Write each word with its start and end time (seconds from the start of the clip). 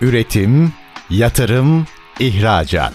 Üretim, 0.00 0.72
yatırım, 1.10 1.86
ihracat. 2.20 2.92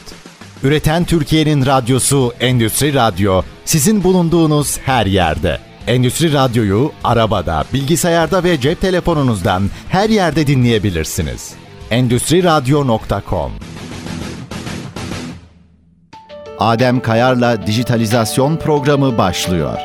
Üreten 0.63 1.03
Türkiye'nin 1.03 1.65
radyosu 1.65 2.33
Endüstri 2.39 2.93
Radyo 2.93 3.41
sizin 3.65 4.03
bulunduğunuz 4.03 4.79
her 4.79 5.05
yerde. 5.05 5.59
Endüstri 5.87 6.33
Radyo'yu 6.33 6.91
arabada, 7.03 7.63
bilgisayarda 7.73 8.43
ve 8.43 8.59
cep 8.59 8.81
telefonunuzdan 8.81 9.69
her 9.89 10.09
yerde 10.09 10.47
dinleyebilirsiniz. 10.47 11.53
Endüstri 11.91 12.43
Radyo.com 12.43 13.51
Adem 16.59 16.99
Kayar'la 16.99 17.67
Dijitalizasyon 17.67 18.57
Programı 18.57 19.17
başlıyor. 19.17 19.77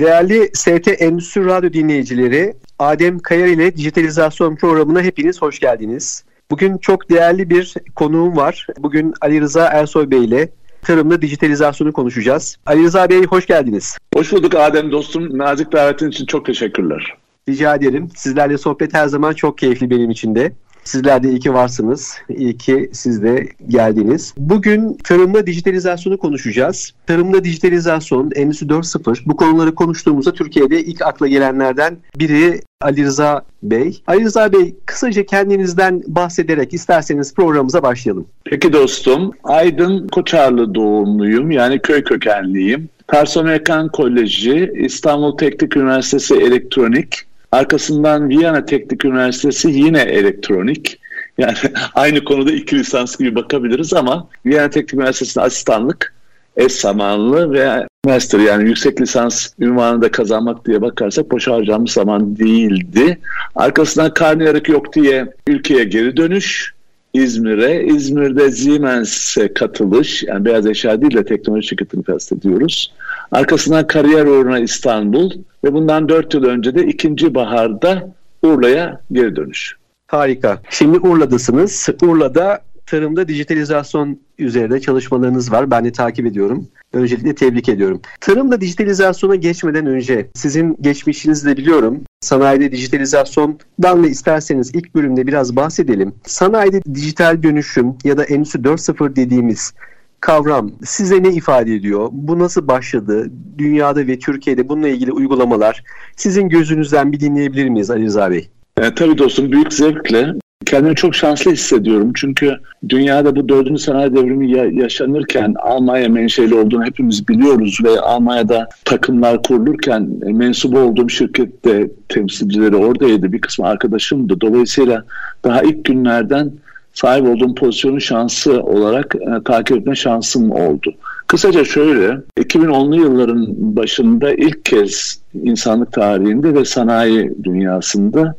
Değerli 0.00 0.50
ST 0.54 0.88
Endüstri 0.98 1.44
Radyo 1.44 1.72
dinleyicileri, 1.72 2.54
Adem 2.78 3.18
Kayar 3.18 3.46
ile 3.46 3.76
Dijitalizasyon 3.76 4.56
Programı'na 4.56 5.02
hepiniz 5.02 5.42
hoş 5.42 5.60
geldiniz. 5.60 6.24
Bugün 6.50 6.78
çok 6.78 7.10
değerli 7.10 7.50
bir 7.50 7.74
konuğum 7.94 8.36
var. 8.36 8.66
Bugün 8.78 9.14
Ali 9.20 9.40
Rıza 9.40 9.66
Ersoy 9.66 10.10
Bey 10.10 10.24
ile 10.24 10.48
tarımda 10.82 11.22
dijitalizasyonu 11.22 11.92
konuşacağız. 11.92 12.56
Ali 12.66 12.82
Rıza 12.82 13.08
Bey 13.08 13.24
hoş 13.24 13.46
geldiniz. 13.46 13.98
Hoş 14.14 14.32
bulduk 14.32 14.54
Adem 14.54 14.92
dostum. 14.92 15.38
Nazik 15.38 15.72
davetin 15.72 16.08
için 16.08 16.26
çok 16.26 16.46
teşekkürler. 16.46 17.14
Rica 17.48 17.74
ederim. 17.74 18.08
Sizlerle 18.16 18.58
sohbet 18.58 18.94
her 18.94 19.06
zaman 19.06 19.32
çok 19.32 19.58
keyifli 19.58 19.90
benim 19.90 20.10
için 20.10 20.34
de. 20.34 20.52
Sizler 20.88 21.22
de 21.22 21.30
iyi 21.30 21.40
ki 21.40 21.54
varsınız. 21.54 22.14
İyi 22.28 22.56
ki 22.56 22.90
siz 22.92 23.22
de 23.22 23.48
geldiniz. 23.68 24.34
Bugün 24.38 24.98
tarımda 25.04 25.46
dijitalizasyonu 25.46 26.18
konuşacağız. 26.18 26.92
Tarımda 27.06 27.44
dijitalizasyon, 27.44 28.30
Endüstri 28.34 28.66
4.0 28.66 29.18
bu 29.26 29.36
konuları 29.36 29.74
konuştuğumuzda 29.74 30.32
Türkiye'de 30.32 30.84
ilk 30.84 31.02
akla 31.02 31.28
gelenlerden 31.28 31.96
biri 32.18 32.60
Ali 32.80 33.04
Rıza 33.04 33.42
Bey. 33.62 34.02
Ali 34.06 34.24
Rıza 34.24 34.52
Bey 34.52 34.76
kısaca 34.86 35.26
kendinizden 35.26 36.02
bahsederek 36.06 36.74
isterseniz 36.74 37.34
programımıza 37.34 37.82
başlayalım. 37.82 38.26
Peki 38.44 38.72
dostum. 38.72 39.32
Aydın 39.44 40.08
Koçarlı 40.08 40.74
doğumluyum. 40.74 41.50
Yani 41.50 41.78
köy 41.78 42.04
kökenliyim. 42.04 42.88
Tarsomekan 43.06 43.88
Koleji, 43.88 44.72
İstanbul 44.74 45.36
Teknik 45.36 45.76
Üniversitesi 45.76 46.34
Elektronik, 46.34 47.27
Arkasından 47.52 48.28
Viyana 48.28 48.64
Teknik 48.64 49.04
Üniversitesi 49.04 49.70
yine 49.70 50.00
elektronik. 50.00 51.00
Yani 51.38 51.54
aynı 51.94 52.24
konuda 52.24 52.52
iki 52.52 52.78
lisans 52.78 53.16
gibi 53.16 53.34
bakabiliriz 53.34 53.94
ama 53.94 54.28
Viyana 54.46 54.70
Teknik 54.70 54.94
Üniversitesi'nde 54.94 55.44
asistanlık, 55.44 56.14
eş 56.56 56.72
zamanlı 56.72 57.52
ve 57.52 57.86
master 58.06 58.38
yani 58.38 58.68
yüksek 58.68 59.00
lisans 59.00 59.48
ünvanını 59.60 60.02
da 60.02 60.10
kazanmak 60.10 60.66
diye 60.66 60.82
bakarsak 60.82 61.30
boş 61.30 61.48
harcamış 61.48 61.92
zaman 61.92 62.36
değildi. 62.36 63.18
Arkasından 63.54 64.14
karnıyarık 64.14 64.68
yok 64.68 64.94
diye 64.94 65.32
ülkeye 65.46 65.84
geri 65.84 66.16
dönüş. 66.16 66.77
İzmir'e. 67.12 67.84
İzmir'de 67.84 68.50
Siemens'e 68.50 69.54
katılış. 69.54 70.22
Yani 70.22 70.44
beyaz 70.44 70.66
eşya 70.66 71.02
değil 71.02 71.16
de 71.16 71.24
teknoloji 71.24 71.68
şirketini 71.68 72.04
kastediyoruz. 72.04 72.92
Arkasından 73.32 73.86
kariyer 73.86 74.26
uğruna 74.26 74.58
İstanbul 74.58 75.30
ve 75.64 75.72
bundan 75.72 76.08
4 76.08 76.34
yıl 76.34 76.44
önce 76.44 76.74
de 76.74 76.86
ikinci 76.86 77.34
baharda 77.34 78.08
Urla'ya 78.42 79.00
geri 79.12 79.36
dönüş. 79.36 79.76
Harika. 80.06 80.58
Şimdi 80.70 80.98
Urla'dasınız. 80.98 81.88
Urla'da 82.02 82.60
tarımda 82.90 83.28
dijitalizasyon 83.28 84.20
üzerinde 84.38 84.80
çalışmalarınız 84.80 85.52
var. 85.52 85.70
Ben 85.70 85.84
de 85.84 85.92
takip 85.92 86.26
ediyorum. 86.26 86.68
Öncelikle 86.92 87.34
tebrik 87.34 87.68
ediyorum. 87.68 88.00
Tarımda 88.20 88.60
dijitalizasyona 88.60 89.34
geçmeden 89.34 89.86
önce 89.86 90.30
sizin 90.34 90.76
geçmişinizi 90.80 91.46
de 91.46 91.56
biliyorum. 91.56 92.00
Sanayide 92.20 92.72
dijitalizasyondan 92.72 94.04
da 94.04 94.08
isterseniz 94.08 94.74
ilk 94.74 94.94
bölümde 94.94 95.26
biraz 95.26 95.56
bahsedelim. 95.56 96.14
Sanayide 96.26 96.82
dijital 96.94 97.42
dönüşüm 97.42 97.94
ya 98.04 98.18
da 98.18 98.24
Endüstri 98.24 98.60
4.0 98.60 99.16
dediğimiz 99.16 99.72
kavram 100.20 100.70
size 100.84 101.22
ne 101.22 101.32
ifade 101.32 101.74
ediyor? 101.74 102.08
Bu 102.12 102.38
nasıl 102.38 102.68
başladı? 102.68 103.30
Dünyada 103.58 104.06
ve 104.06 104.18
Türkiye'de 104.18 104.68
bununla 104.68 104.88
ilgili 104.88 105.12
uygulamalar 105.12 105.84
sizin 106.16 106.48
gözünüzden 106.48 107.12
bir 107.12 107.20
dinleyebilir 107.20 107.68
miyiz 107.68 107.90
Ali 107.90 108.04
Rıza 108.04 108.30
Bey? 108.30 108.48
E, 108.76 108.94
tabii 108.94 109.18
dostum 109.18 109.52
büyük 109.52 109.72
zevkle. 109.72 110.34
Kendimi 110.66 110.94
çok 110.94 111.14
şanslı 111.14 111.50
hissediyorum 111.50 112.12
çünkü 112.14 112.56
dünyada 112.88 113.36
bu 113.36 113.48
dördüncü 113.48 113.82
sanayi 113.82 114.14
devrimi 114.14 114.76
yaşanırken 114.80 115.54
Almanya 115.62 116.08
menşeli 116.08 116.54
olduğunu 116.54 116.84
hepimiz 116.84 117.28
biliyoruz 117.28 117.78
ve 117.84 118.00
Almanya'da 118.00 118.68
takımlar 118.84 119.42
kurulurken 119.42 120.08
mensubu 120.22 120.78
olduğum 120.78 121.08
şirkette 121.08 121.90
temsilcileri 122.08 122.76
oradaydı. 122.76 123.32
Bir 123.32 123.40
kısmı 123.40 123.66
arkadaşımdı. 123.66 124.40
Dolayısıyla 124.40 125.04
daha 125.44 125.62
ilk 125.62 125.84
günlerden 125.84 126.52
sahip 126.92 127.28
olduğum 127.28 127.54
pozisyonu 127.54 128.00
şansı 128.00 128.62
olarak 128.62 129.14
e, 129.14 129.42
takip 129.44 129.76
etme 129.76 129.94
şansım 129.94 130.50
oldu. 130.50 130.94
Kısaca 131.26 131.64
şöyle, 131.64 132.20
2010'lu 132.38 132.96
yılların 132.96 133.46
başında 133.76 134.32
ilk 134.32 134.64
kez 134.64 135.22
insanlık 135.42 135.92
tarihinde 135.92 136.54
ve 136.54 136.64
sanayi 136.64 137.32
dünyasında 137.44 138.34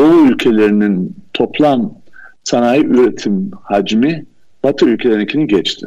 Doğu 0.00 0.26
ülkelerinin 0.26 1.16
toplam 1.34 1.94
sanayi 2.44 2.84
üretim 2.84 3.50
hacmi 3.62 4.24
Batı 4.64 4.86
ülkelerinkini 4.86 5.46
geçti. 5.46 5.86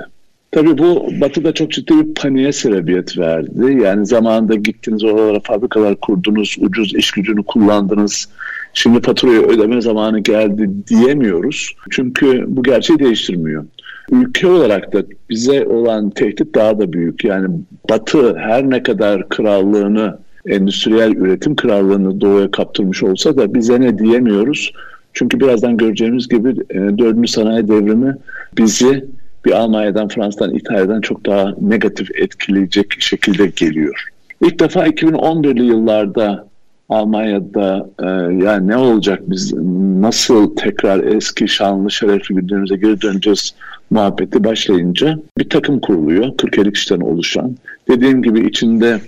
Tabii 0.51 0.77
bu 0.77 1.07
Batı'da 1.21 1.53
çok 1.53 1.71
ciddi 1.71 1.97
bir 1.97 2.13
paniğe 2.13 2.51
sebebiyet 2.51 3.17
verdi. 3.17 3.83
Yani 3.83 4.05
zamanında 4.05 4.55
gittiniz 4.55 5.03
oralara 5.03 5.39
fabrikalar 5.39 5.95
kurdunuz, 5.95 6.57
ucuz 6.59 6.95
iş 6.95 7.11
gücünü 7.11 7.43
kullandınız. 7.43 8.29
Şimdi 8.73 9.01
faturayı 9.01 9.41
ödeme 9.41 9.81
zamanı 9.81 10.19
geldi 10.19 10.69
diyemiyoruz. 10.87 11.75
Çünkü 11.91 12.45
bu 12.47 12.63
gerçeği 12.63 12.99
değiştirmiyor. 12.99 13.65
Ülke 14.11 14.47
olarak 14.47 14.93
da 14.93 15.03
bize 15.29 15.65
olan 15.65 16.09
tehdit 16.09 16.55
daha 16.55 16.79
da 16.79 16.93
büyük. 16.93 17.23
Yani 17.23 17.47
Batı 17.89 18.37
her 18.37 18.69
ne 18.69 18.83
kadar 18.83 19.29
krallığını 19.29 20.17
endüstriyel 20.47 21.11
üretim 21.15 21.55
krallığını 21.55 22.21
doğuya 22.21 22.51
kaptırmış 22.51 23.03
olsa 23.03 23.37
da 23.37 23.53
bize 23.53 23.81
ne 23.81 23.97
diyemiyoruz. 23.97 24.73
Çünkü 25.13 25.39
birazdan 25.39 25.77
göreceğimiz 25.77 26.27
gibi 26.27 26.49
e, 26.69 26.75
dördüncü 26.75 27.31
sanayi 27.31 27.67
devrimi 27.67 28.15
bizi 28.57 29.05
bir 29.45 29.51
Almanya'dan, 29.51 30.07
Fransa'dan, 30.07 30.53
İtalya'dan 30.55 31.01
çok 31.01 31.25
daha 31.25 31.55
negatif 31.61 32.09
etkileyecek 32.15 32.95
şekilde 32.99 33.47
geliyor. 33.47 34.07
İlk 34.41 34.59
defa 34.59 34.87
2011'li 34.87 35.63
yıllarda 35.63 36.47
Almanya'da 36.89 37.89
e, 37.99 38.07
yani 38.45 38.67
ne 38.67 38.77
olacak 38.77 39.21
biz 39.27 39.53
nasıl 40.01 40.55
tekrar 40.55 41.03
eski 41.03 41.47
şanlı 41.47 41.91
şerefli 41.91 42.35
günlerimize 42.35 42.75
geri 42.75 43.01
döneceğiz 43.01 43.55
muhabbeti 43.89 44.43
başlayınca 44.43 45.19
bir 45.37 45.49
takım 45.49 45.79
kuruluyor. 45.79 46.27
40-50 46.27 46.73
kişiden 46.73 47.01
oluşan. 47.01 47.55
Dediğim 47.87 48.23
gibi 48.23 48.47
içinde 48.47 49.01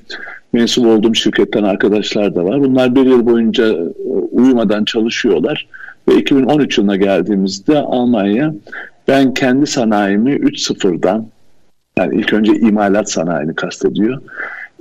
mensup 0.54 0.86
olduğum 0.86 1.16
şirketten 1.16 1.64
arkadaşlar 1.64 2.36
da 2.36 2.46
var. 2.46 2.62
Bunlar 2.62 2.96
bir 2.96 3.06
yıl 3.06 3.26
boyunca 3.26 3.68
e, 3.68 3.84
uyumadan 4.32 4.86
çalışıyorlar. 4.86 5.68
Ve 6.08 6.16
2013 6.16 6.78
yılına 6.78 6.96
geldiğimizde 6.96 7.80
Almanya 7.80 8.54
ben 9.08 9.34
kendi 9.34 9.68
sanayimi 9.68 10.32
3.0'dan 10.32 11.28
yani 11.98 12.16
ilk 12.16 12.34
önce 12.34 12.54
imalat 12.56 13.12
sanayini 13.12 13.56
kastediyor. 13.56 14.22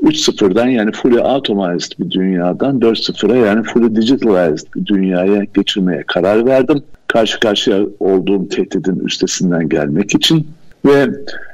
3.0'dan 0.02 0.66
yani 0.66 0.92
fully 0.92 1.20
automated 1.20 1.92
bir 1.98 2.10
dünyadan 2.10 2.80
4.0'a 2.80 3.36
yani 3.36 3.62
fully 3.62 3.96
digitalized 3.96 4.66
bir 4.76 4.86
dünyaya 4.86 5.44
geçirmeye 5.54 6.04
karar 6.06 6.46
verdim. 6.46 6.82
Karşı 7.08 7.40
karşıya 7.40 7.80
olduğum 8.00 8.48
tehdidin 8.48 9.00
üstesinden 9.00 9.68
gelmek 9.68 10.14
için 10.14 10.46
ve 10.84 11.06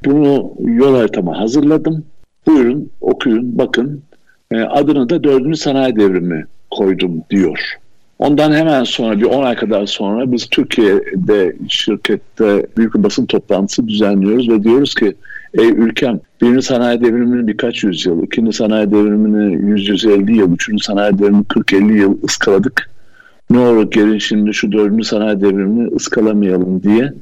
bunu 0.05 0.53
yol 0.65 0.97
haritama 0.97 1.39
hazırladım. 1.39 2.05
Buyurun 2.47 2.91
okuyun 3.01 3.59
bakın 3.59 4.03
e, 4.51 4.57
adını 4.61 5.09
da 5.09 5.25
dördüncü 5.25 5.57
sanayi 5.57 5.97
devrimi 5.97 6.47
koydum 6.71 7.23
diyor. 7.31 7.81
Ondan 8.19 8.53
hemen 8.53 8.85
sonra 8.85 9.19
bir 9.19 9.25
10 9.25 9.43
ay 9.43 9.57
kadar 9.57 9.87
sonra 9.87 10.33
biz 10.33 10.47
Türkiye'de 10.47 11.57
şirkette 11.69 12.67
büyük 12.77 12.95
bir 12.95 13.03
basın 13.03 13.27
toplantısı 13.27 13.89
düzenliyoruz 13.89 14.49
ve 14.49 14.65
diyoruz 14.65 14.95
ki 14.95 15.15
ey 15.55 15.69
ülkem 15.69 16.21
birinci 16.43 16.63
sanayi 16.63 17.01
devrimini 17.01 17.47
birkaç 17.47 17.85
yüzyıl, 17.85 18.23
ikinci 18.23 18.53
sanayi 18.53 18.91
devrimini 18.91 19.55
100-150 19.55 20.33
yıl, 20.33 20.55
üçüncü 20.55 20.85
sanayi 20.85 21.19
devrimini 21.19 21.43
40-50 21.43 21.93
yıl 21.93 22.23
ıskaladık. 22.25 22.91
Ne 23.51 23.59
olur 23.59 23.91
gelin 23.91 24.19
şimdi 24.19 24.55
şu 24.55 24.73
dördüncü 24.73 25.05
sanayi 25.05 25.41
devrimini 25.41 25.89
ıskalamayalım 25.95 26.83
diye 26.83 27.13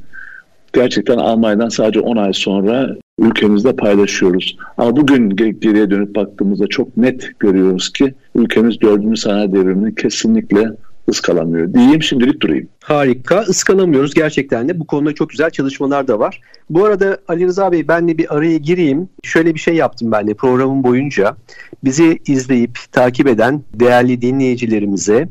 gerçekten 0.72 1.18
Almanya'dan 1.18 1.68
sadece 1.68 2.00
10 2.00 2.16
ay 2.16 2.32
sonra 2.32 2.96
ülkemizde 3.18 3.76
paylaşıyoruz. 3.76 4.56
Ama 4.76 4.96
bugün 4.96 5.30
geriye 5.36 5.90
dönüp 5.90 6.14
baktığımızda 6.14 6.66
çok 6.66 6.96
net 6.96 7.30
görüyoruz 7.38 7.92
ki 7.92 8.14
ülkemiz 8.34 8.80
dördüncü 8.80 9.20
sanayi 9.20 9.52
devrimini 9.52 9.94
kesinlikle 9.94 10.70
ıskalamıyor 11.08 11.74
diyeyim 11.74 12.02
şimdilik 12.02 12.40
durayım. 12.40 12.68
Harika 12.80 13.40
ıskalamıyoruz 13.40 14.14
gerçekten 14.14 14.68
de 14.68 14.80
bu 14.80 14.86
konuda 14.86 15.14
çok 15.14 15.30
güzel 15.30 15.50
çalışmalar 15.50 16.08
da 16.08 16.18
var. 16.18 16.40
Bu 16.70 16.84
arada 16.84 17.18
Ali 17.28 17.46
Rıza 17.46 17.72
Bey 17.72 17.88
ben 17.88 18.08
de 18.08 18.18
bir 18.18 18.36
araya 18.36 18.56
gireyim. 18.56 19.08
Şöyle 19.22 19.54
bir 19.54 19.60
şey 19.60 19.74
yaptım 19.74 20.12
ben 20.12 20.26
de 20.26 20.34
programın 20.34 20.84
boyunca. 20.84 21.36
Bizi 21.84 22.18
izleyip 22.26 22.78
takip 22.92 23.26
eden 23.26 23.62
değerli 23.74 24.22
dinleyicilerimize 24.22 25.28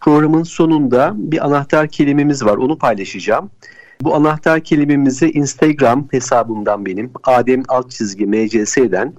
programın 0.00 0.42
sonunda 0.42 1.12
bir 1.16 1.46
anahtar 1.46 1.88
kelimemiz 1.88 2.44
var. 2.44 2.56
Onu 2.56 2.78
paylaşacağım. 2.78 3.50
Bu 4.02 4.14
anahtar 4.14 4.60
kelimemizi 4.60 5.30
Instagram 5.30 6.08
hesabımdan 6.10 6.86
benim 6.86 7.10
Adem 7.24 7.62
alt 7.68 7.90
çizgi 7.90 8.26
MCS'den 8.26 9.12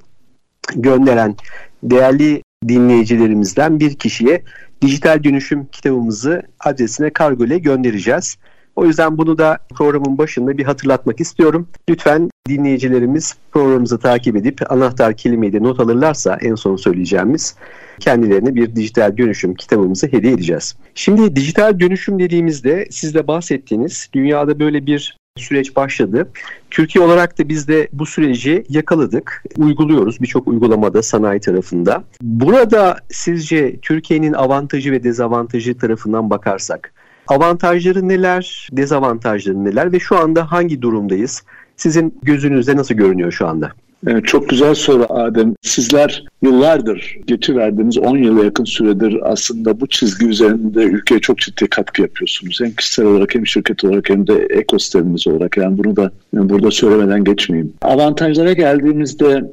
gönderen 0.76 1.36
değerli 1.84 2.44
dinleyicilerimizden 2.68 3.80
bir 3.80 3.96
kişiye 3.96 4.44
dijital 4.82 5.24
dönüşüm 5.24 5.66
kitabımızı 5.66 6.44
adresine 6.60 7.10
kargo 7.10 7.46
ile 7.46 7.58
göndereceğiz. 7.58 8.38
O 8.78 8.86
yüzden 8.86 9.18
bunu 9.18 9.38
da 9.38 9.58
programın 9.76 10.18
başında 10.18 10.58
bir 10.58 10.64
hatırlatmak 10.64 11.20
istiyorum. 11.20 11.68
Lütfen 11.90 12.30
dinleyicilerimiz 12.48 13.36
programımızı 13.52 14.00
takip 14.00 14.36
edip 14.36 14.72
anahtar 14.72 15.18
kelimeyi 15.18 15.54
de 15.54 15.64
not 15.64 15.80
alırlarsa 15.80 16.38
en 16.42 16.56
son 16.56 16.76
söyleyeceğimiz 16.76 17.56
kendilerine 18.00 18.56
bir 18.56 18.76
dijital 18.76 19.18
dönüşüm 19.18 19.56
kitabımızı 19.56 20.08
hediye 20.08 20.34
edeceğiz. 20.34 20.76
Şimdi 20.96 21.36
dijital 21.36 21.80
dönüşüm 21.80 22.20
dediğimizde 22.20 22.88
siz 22.92 23.16
de 23.16 23.28
bahsettiğiniz 23.28 24.10
dünyada 24.14 24.60
böyle 24.60 24.86
bir 24.86 25.18
süreç 25.38 25.76
başladı. 25.76 26.30
Türkiye 26.72 27.06
olarak 27.06 27.40
da 27.40 27.50
biz 27.50 27.68
de 27.68 27.88
bu 27.94 28.06
süreci 28.06 28.64
yakaladık, 28.70 29.44
uyguluyoruz 29.58 30.22
birçok 30.22 30.48
uygulamada 30.48 31.04
sanayi 31.04 31.40
tarafında. 31.40 32.04
Burada 32.22 32.98
sizce 33.12 33.80
Türkiye'nin 33.82 34.34
avantajı 34.34 34.92
ve 34.92 35.04
dezavantajı 35.04 35.78
tarafından 35.78 36.30
bakarsak 36.30 36.94
avantajları 37.28 38.08
neler, 38.08 38.70
dezavantajları 38.72 39.66
neler 39.66 39.92
ve 39.92 40.00
şu 40.00 40.18
anda 40.18 40.52
hangi 40.52 40.82
durumdayız? 40.82 41.44
Sizin 41.76 42.20
gözünüzde 42.24 42.76
nasıl 42.76 42.96
görünüyor 42.96 43.32
şu 43.32 43.48
anda? 43.48 43.72
Evet, 44.08 44.26
çok 44.26 44.50
güzel 44.50 44.76
soru 44.76 45.06
Adem. 45.10 45.56
Sizler 45.62 46.24
yıllardır 46.42 47.18
geçiverdiğiniz 47.28 47.98
10 47.98 48.18
yıla 48.18 48.44
yakın 48.44 48.64
süredir 48.64 49.32
aslında 49.32 49.82
bu 49.82 49.88
çizgi 49.88 50.28
üzerinde 50.28 50.84
ülkeye 50.84 51.20
çok 51.20 51.38
ciddi 51.38 51.68
katkı 51.68 52.02
yapıyorsunuz. 52.02 52.60
Hem 52.62 52.72
kişisel 52.72 53.06
olarak 53.06 53.36
hem 53.36 53.48
şirket 53.48 53.84
olarak 53.84 54.10
hem 54.10 54.28
de 54.28 54.34
ekosistemimiz 54.50 55.28
olarak. 55.28 55.58
Yani 55.58 55.78
bunu 55.78 55.96
da 55.96 56.12
yani 56.34 56.50
burada 56.50 56.72
söylemeden 56.72 57.24
geçmeyeyim. 57.24 57.74
Avantajlara 57.82 58.54
geldiğimizde 58.54 59.44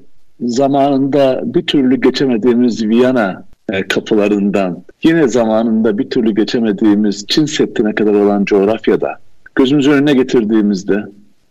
zamanında 0.40 1.42
bir 1.44 1.66
türlü 1.66 2.00
geçemediğimiz 2.00 2.88
Viyana 2.88 3.44
e, 3.72 3.88
kapılarından 3.88 4.84
yine 5.04 5.28
zamanında 5.28 5.98
bir 5.98 6.10
türlü 6.10 6.34
geçemediğimiz 6.34 7.26
Çin 7.28 7.46
Seddi'ne 7.46 7.94
kadar 7.94 8.14
olan 8.14 8.44
coğrafyada 8.44 9.16
gözümüzün 9.54 9.92
önüne 9.92 10.14
getirdiğimizde 10.14 11.04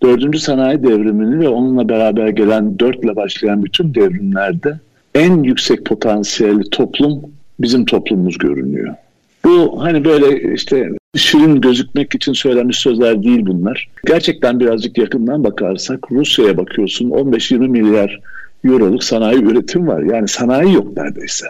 dördüncü 0.03 0.39
sanayi 0.39 0.83
devrimini 0.83 1.39
ve 1.39 1.50
onunla 1.50 1.89
beraber 1.89 2.27
gelen 2.27 2.79
dörtle 2.79 3.15
başlayan 3.15 3.63
bütün 3.63 3.94
devrimlerde 3.94 4.79
en 5.15 5.44
yüksek 5.44 5.85
potansiyelli 5.85 6.69
toplum 6.69 7.21
bizim 7.59 7.85
toplumumuz 7.85 8.38
görünüyor. 8.38 8.95
Bu 9.45 9.83
hani 9.83 10.05
böyle 10.05 10.53
işte 10.53 10.89
şirin 11.15 11.61
gözükmek 11.61 12.15
için 12.15 12.33
söylenmiş 12.33 12.77
sözler 12.77 13.23
değil 13.23 13.45
bunlar. 13.45 13.89
Gerçekten 14.05 14.59
birazcık 14.59 14.97
yakından 14.97 15.44
bakarsak 15.44 16.11
Rusya'ya 16.11 16.57
bakıyorsun 16.57 17.09
15-20 17.09 17.67
milyar 17.67 18.19
euroluk 18.65 19.03
sanayi 19.03 19.44
üretim 19.44 19.88
var. 19.88 20.01
Yani 20.01 20.27
sanayi 20.27 20.73
yok 20.73 20.97
neredeyse. 20.97 21.45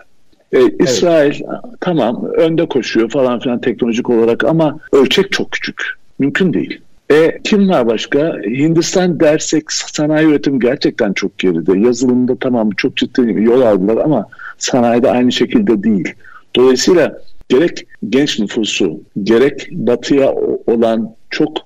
Ee, 0.54 0.84
İsrail 0.84 1.32
evet. 1.32 1.60
tamam 1.82 2.26
önde 2.38 2.66
koşuyor 2.66 3.10
falan 3.10 3.40
filan 3.40 3.62
teknolojik 3.62 4.10
olarak 4.10 4.44
ama 4.44 4.80
ölçek 4.92 5.32
çok 5.32 5.52
küçük. 5.52 5.84
Mümkün 6.20 6.54
değil. 6.54 6.82
E, 7.12 7.40
kim 7.44 7.70
var 7.70 7.88
başka? 7.88 8.38
Hindistan 8.46 9.20
dersek 9.20 9.72
sanayi 9.72 10.28
üretim 10.28 10.60
gerçekten 10.60 11.14
çok 11.14 11.38
geride. 11.38 11.80
Yazılımda 11.80 12.36
tamam 12.40 12.70
çok 12.70 12.98
ciddi 12.98 13.22
yol 13.44 13.62
aldılar 13.62 13.98
ama 13.98 14.28
sanayide 14.58 15.12
aynı 15.12 15.32
şekilde 15.32 15.84
değil. 15.84 16.14
Dolayısıyla 16.56 17.18
gerek 17.50 17.88
genç 18.10 18.40
nüfusu, 18.40 19.02
gerek 19.24 19.68
batıya 19.72 20.34
olan 20.68 21.16
çok 21.30 21.58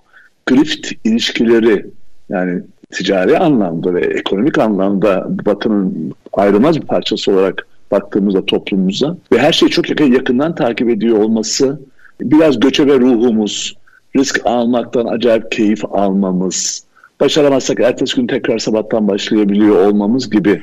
grift 0.46 0.92
ilişkileri 1.04 1.86
yani 2.30 2.62
ticari 2.92 3.38
anlamda 3.38 3.94
ve 3.94 4.02
ekonomik 4.02 4.58
anlamda 4.58 5.28
batının 5.46 6.14
ayrılmaz 6.34 6.82
bir 6.82 6.88
parçası 6.88 7.32
olarak 7.32 7.68
baktığımızda 7.92 8.46
toplumumuza 8.46 9.18
ve 9.32 9.40
her 9.40 9.52
şeyi 9.52 9.70
çok 9.70 9.90
yakından 9.90 10.56
takip 10.56 10.90
ediyor 10.90 11.18
olması 11.18 11.82
biraz 12.22 12.60
göçebe 12.60 13.00
ruhumuz, 13.00 13.76
risk 14.16 14.42
almaktan 14.46 15.06
acayip 15.06 15.52
keyif 15.52 15.86
almamız, 15.86 16.84
başaramazsak 17.20 17.80
ertesi 17.80 18.16
gün 18.16 18.28
tekrar 18.28 18.60
sabahtan 18.60 19.08
başlayabiliyor 19.08 19.88
olmamız 19.88 20.30
gibi 20.30 20.62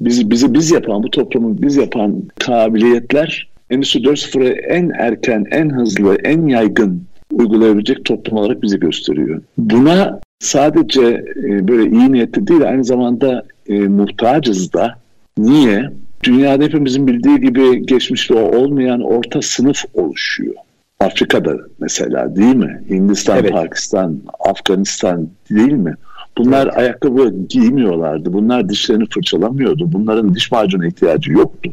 bizi 0.00 0.30
bizi 0.30 0.54
biz 0.54 0.70
yapan, 0.70 1.02
bu 1.02 1.10
toplumu 1.10 1.62
biz 1.62 1.76
yapan 1.76 2.22
kabiliyetler 2.38 3.48
Endüstri 3.70 4.00
4.0'ı 4.00 4.48
en 4.48 4.90
erken, 4.90 5.44
en 5.50 5.70
hızlı, 5.70 6.16
en 6.16 6.46
yaygın 6.46 7.02
uygulayabilecek 7.32 8.04
toplum 8.04 8.38
olarak 8.38 8.62
bizi 8.62 8.80
gösteriyor. 8.80 9.42
Buna 9.58 10.20
sadece 10.38 11.02
e, 11.36 11.68
böyle 11.68 11.90
iyi 11.90 12.12
niyetli 12.12 12.46
değil, 12.46 12.68
aynı 12.68 12.84
zamanda 12.84 13.44
e, 13.68 13.78
muhtacız 13.78 14.72
da. 14.72 14.94
Niye? 15.38 15.90
Dünyada 16.26 16.64
hepimizin 16.64 17.06
bildiği 17.06 17.40
gibi 17.40 17.86
geçmişte 17.86 18.34
olmayan 18.34 19.00
orta 19.00 19.42
sınıf 19.42 19.84
oluşuyor. 19.94 20.54
Afrika'da 21.00 21.56
mesela 21.78 22.36
değil 22.36 22.56
mi? 22.56 22.82
Hindistan, 22.90 23.38
evet. 23.38 23.52
Pakistan, 23.52 24.20
Afganistan 24.38 25.28
değil 25.50 25.72
mi? 25.72 25.94
Bunlar 26.38 26.66
evet. 26.66 26.76
ayakkabı 26.76 27.34
giymiyorlardı. 27.48 28.32
Bunlar 28.32 28.68
dişlerini 28.68 29.06
fırçalamıyordu. 29.06 29.92
Bunların 29.92 30.34
diş 30.34 30.52
macunu 30.52 30.86
ihtiyacı 30.86 31.32
yoktu. 31.32 31.70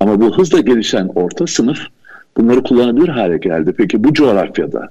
Ama 0.00 0.20
bu 0.20 0.38
hızla 0.38 0.60
gelişen 0.60 1.10
orta 1.14 1.46
sınıf 1.46 1.78
bunları 2.36 2.62
kullanabilir 2.62 3.08
hale 3.08 3.38
geldi. 3.38 3.74
Peki 3.76 4.04
bu 4.04 4.12
coğrafyada 4.12 4.88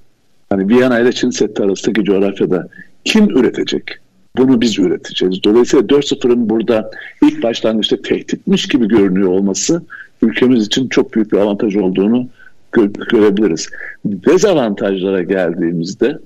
hani 0.50 0.68
Viyana 0.68 1.00
ile 1.00 1.12
Çin 1.12 1.30
Seddi 1.30 1.64
arasındaki 1.64 2.04
coğrafyada 2.04 2.68
kim 3.06 3.30
üretecek? 3.30 4.00
Bunu 4.38 4.62
biz 4.62 4.80
üreteceğiz. 4.80 5.44
Dolayısıyla 5.44 5.86
4.0'ın 5.86 6.50
burada 6.50 6.92
ilk 7.24 7.44
başlangıçta 7.44 8.02
tehditmiş 8.02 8.68
gibi 8.68 8.88
görünüyor 8.88 9.30
olması 9.30 9.84
ülkemiz 10.22 10.66
için 10.66 10.88
çok 10.90 11.14
büyük 11.14 11.32
bir 11.32 11.38
avantaj 11.38 11.76
olduğunu 11.76 12.28
gö- 12.74 13.10
görebiliriz. 13.10 13.70
Dezavantajlara 14.06 15.24
geldiğimizde 15.24 16.18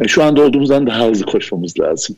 e, 0.00 0.08
şu 0.08 0.22
anda 0.22 0.42
olduğumuzdan 0.42 0.86
daha 0.86 1.08
hızlı 1.08 1.26
koşmamız 1.26 1.80
lazım. 1.80 2.16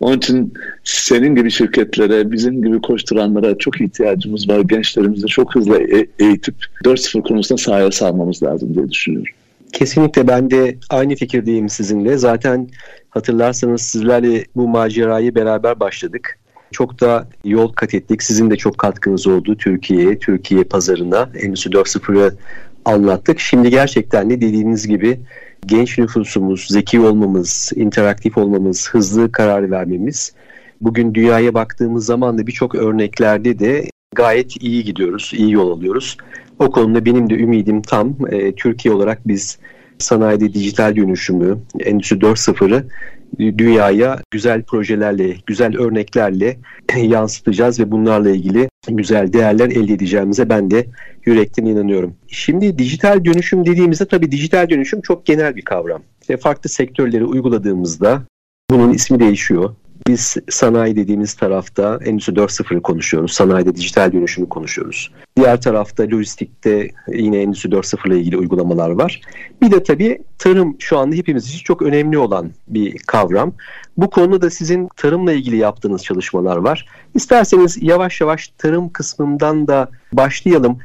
Onun 0.00 0.16
için 0.16 0.52
senin 0.84 1.34
gibi 1.34 1.50
şirketlere, 1.50 2.32
bizim 2.32 2.62
gibi 2.62 2.80
koşturanlara 2.80 3.58
çok 3.58 3.80
ihtiyacımız 3.80 4.48
var. 4.48 4.60
Gençlerimizi 4.60 5.26
çok 5.26 5.54
hızlı 5.54 5.78
e- 5.78 6.06
eğitip 6.18 6.54
4.0 6.84 7.22
konusunda 7.22 7.62
sahaya 7.62 7.90
salmamız 7.90 8.42
lazım 8.42 8.74
diye 8.74 8.90
düşünüyorum. 8.90 9.32
Kesinlikle 9.76 10.28
ben 10.28 10.50
de 10.50 10.78
aynı 10.90 11.14
fikirdeyim 11.14 11.68
sizinle. 11.68 12.16
Zaten 12.16 12.68
hatırlarsanız 13.10 13.82
sizlerle 13.82 14.44
bu 14.56 14.68
macerayı 14.68 15.34
beraber 15.34 15.80
başladık. 15.80 16.38
Çok 16.72 17.00
da 17.00 17.28
yol 17.44 17.72
kat 17.72 17.94
ettik. 17.94 18.22
Sizin 18.22 18.50
de 18.50 18.56
çok 18.56 18.78
katkınız 18.78 19.26
oldu 19.26 19.56
Türkiye'ye, 19.56 20.18
Türkiye 20.18 20.64
pazarına. 20.64 21.30
Endüstri 21.42 21.70
4.0'ı 21.70 22.36
anlattık. 22.84 23.40
Şimdi 23.40 23.70
gerçekten 23.70 24.30
de 24.30 24.40
dediğiniz 24.40 24.88
gibi 24.88 25.20
genç 25.66 25.98
nüfusumuz, 25.98 26.66
zeki 26.70 27.00
olmamız, 27.00 27.72
interaktif 27.76 28.38
olmamız, 28.38 28.90
hızlı 28.90 29.32
karar 29.32 29.70
vermemiz. 29.70 30.32
Bugün 30.80 31.14
dünyaya 31.14 31.54
baktığımız 31.54 32.06
zaman 32.06 32.38
da 32.38 32.46
birçok 32.46 32.74
örneklerde 32.74 33.58
de 33.58 33.84
gayet 34.14 34.62
iyi 34.62 34.84
gidiyoruz, 34.84 35.32
iyi 35.34 35.52
yol 35.52 35.70
alıyoruz. 35.70 36.16
O 36.58 36.70
konuda 36.70 37.04
benim 37.04 37.30
de 37.30 37.34
ümidim 37.34 37.82
tam. 37.82 38.16
E, 38.30 38.54
Türkiye 38.54 38.94
olarak 38.94 39.28
biz 39.28 39.58
sanayide 39.98 40.54
dijital 40.54 40.96
dönüşümü, 40.96 41.58
Endüstri 41.80 42.16
4.0'ı 42.16 42.88
dünyaya 43.38 44.22
güzel 44.30 44.62
projelerle, 44.62 45.36
güzel 45.46 45.76
örneklerle 45.76 46.56
yansıtacağız 46.96 47.80
ve 47.80 47.90
bunlarla 47.90 48.30
ilgili 48.30 48.68
güzel 48.88 49.32
değerler 49.32 49.68
elde 49.68 49.92
edeceğimize 49.92 50.48
ben 50.48 50.70
de 50.70 50.86
yürekten 51.24 51.64
inanıyorum. 51.64 52.14
Şimdi 52.28 52.78
dijital 52.78 53.24
dönüşüm 53.24 53.66
dediğimizde 53.66 54.04
tabii 54.06 54.32
dijital 54.32 54.70
dönüşüm 54.70 55.00
çok 55.00 55.26
genel 55.26 55.56
bir 55.56 55.62
kavram. 55.62 56.02
Ve 56.30 56.36
farklı 56.36 56.70
sektörleri 56.70 57.24
uyguladığımızda 57.24 58.22
bunun 58.70 58.92
ismi 58.92 59.20
değişiyor. 59.20 59.74
Biz 60.06 60.36
sanayi 60.50 60.96
dediğimiz 60.96 61.34
tarafta 61.34 61.98
Endüstri 62.04 62.32
4.0'ı 62.32 62.82
konuşuyoruz. 62.82 63.32
Sanayide 63.32 63.74
dijital 63.74 64.12
dönüşümü 64.12 64.48
konuşuyoruz. 64.48 65.12
Diğer 65.36 65.60
tarafta 65.60 66.02
lojistikte 66.02 66.90
yine 67.08 67.42
Endüstri 67.42 67.70
4.0 67.70 68.08
ile 68.08 68.18
ilgili 68.18 68.36
uygulamalar 68.36 68.90
var. 68.90 69.20
Bir 69.62 69.70
de 69.70 69.82
tabii 69.82 70.18
tarım 70.38 70.76
şu 70.78 70.98
anda 70.98 71.16
hepimiz 71.16 71.48
için 71.48 71.64
çok 71.64 71.82
önemli 71.82 72.18
olan 72.18 72.50
bir 72.68 72.98
kavram. 72.98 73.52
Bu 73.96 74.10
konuda 74.10 74.50
sizin 74.50 74.88
tarımla 74.96 75.32
ilgili 75.32 75.56
yaptığınız 75.56 76.04
çalışmalar 76.04 76.56
var. 76.56 76.86
İsterseniz 77.14 77.82
yavaş 77.82 78.20
yavaş 78.20 78.48
tarım 78.58 78.88
kısmından 78.88 79.66
da 79.66 79.90
başlayalım. 80.12 80.78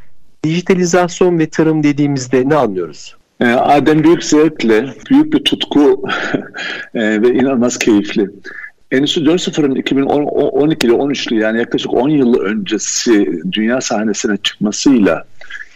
Dijitalizasyon 0.43 1.39
ve 1.39 1.49
tarım 1.49 1.83
dediğimizde 1.83 2.49
ne 2.49 2.55
anlıyoruz? 2.55 3.15
Ee, 3.39 3.45
Adem 3.45 4.03
büyük 4.03 4.23
zevkle, 4.23 4.93
büyük 5.09 5.33
bir 5.33 5.43
tutku 5.43 6.03
e, 6.93 7.21
ve 7.21 7.33
inanılmaz 7.33 7.79
keyifli. 7.79 8.29
Endüstri 8.91 9.21
4.0'ın 9.21 9.75
2012'li 9.75 10.91
13'lü 10.91 11.35
yani 11.35 11.59
yaklaşık 11.59 11.93
10 11.93 12.09
yıl 12.09 12.39
öncesi 12.39 13.41
dünya 13.51 13.81
sahnesine 13.81 14.37
çıkmasıyla 14.37 15.23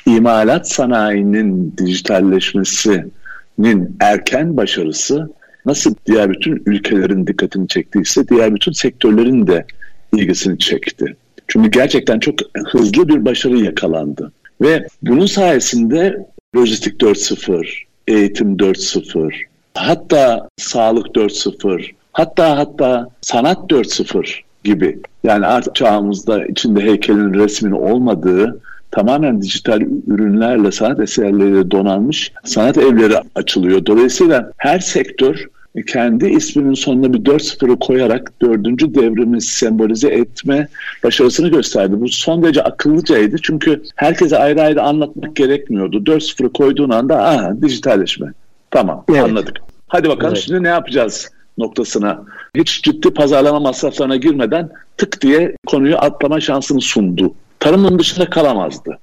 imalat 0.06 0.70
sanayinin 0.70 1.74
dijitalleşmesinin 1.78 3.98
erken 4.00 4.58
başarısı 4.58 5.30
nasıl 5.66 5.96
diğer 6.06 6.30
bütün 6.30 6.64
ülkelerin 6.66 7.28
dikkatini 7.28 7.68
çektiyse 7.68 8.28
diğer 8.28 8.56
bütün 8.56 8.72
sektörlerin 8.72 9.48
de 9.48 9.66
ilgisini 10.14 10.60
çekti. 10.60 11.16
Çünkü 11.48 11.72
gerçekten 11.72 12.20
çok 12.20 12.36
hızlı 12.68 13.10
bir 13.10 13.26
başarı 13.26 13.58
yakalandı. 13.58 14.32
Ve 14.62 14.88
bunun 15.02 15.26
sayesinde 15.26 16.26
lojistik 16.56 17.02
4.0, 17.02 17.68
eğitim 18.08 18.58
4.0, 18.58 19.34
hatta 19.74 20.50
sağlık 20.58 21.08
4.0, 21.08 21.92
hatta 22.16 22.58
hatta 22.58 23.10
sanat 23.22 23.58
4.0 23.58 24.40
gibi 24.64 25.00
yani 25.24 25.46
artık 25.46 25.76
çağımızda 25.76 26.46
içinde 26.46 26.82
heykelin 26.82 27.34
resmin 27.34 27.72
olmadığı 27.72 28.60
tamamen 28.92 29.42
dijital 29.42 29.82
ürünlerle 30.08 30.72
sanat 30.72 31.00
eserleriyle 31.00 31.72
donanmış 31.72 32.32
sanat 32.44 32.78
evleri 32.78 33.16
açılıyor. 33.36 33.86
Dolayısıyla 33.86 34.52
her 34.58 34.80
sektör 34.80 35.46
kendi 35.88 36.26
isminin 36.26 36.74
sonuna 36.74 37.14
bir 37.14 37.20
4-0'ı 37.20 37.80
koyarak 37.80 38.32
dördüncü 38.42 38.96
devrimi 38.96 39.42
sembolize 39.42 40.10
etme 40.10 40.68
başarısını 41.04 41.48
gösterdi. 41.48 42.02
Bu 42.02 42.10
son 42.10 42.44
derece 42.44 42.64
akıllıcaydı 42.64 43.36
çünkü 43.44 43.84
herkese 43.96 44.38
ayrı 44.38 44.62
ayrı 44.62 44.82
anlatmak 44.82 45.36
gerekmiyordu. 45.36 45.98
4-0'ı 45.98 46.54
koyduğun 46.54 46.90
anda 46.90 47.24
aha 47.24 47.62
dijitalleşme. 47.62 48.28
Tamam 48.72 49.04
evet. 49.10 49.24
anladık. 49.24 49.58
Hadi 49.88 50.10
bakalım 50.10 50.34
evet. 50.34 50.44
şimdi 50.44 50.64
ne 50.64 50.68
yapacağız 50.68 51.32
noktasına. 51.58 52.24
Hiç 52.56 52.84
ciddi 52.84 53.14
pazarlama 53.14 53.60
masraflarına 53.60 54.16
girmeden 54.16 54.70
tık 54.98 55.22
diye 55.22 55.56
konuyu 55.68 55.98
atlama 55.98 56.42
şansını 56.42 56.82
sundu. 56.82 57.34
Tarımın 57.60 58.00
dışında 58.00 58.30
kalamazdı. 58.30 58.98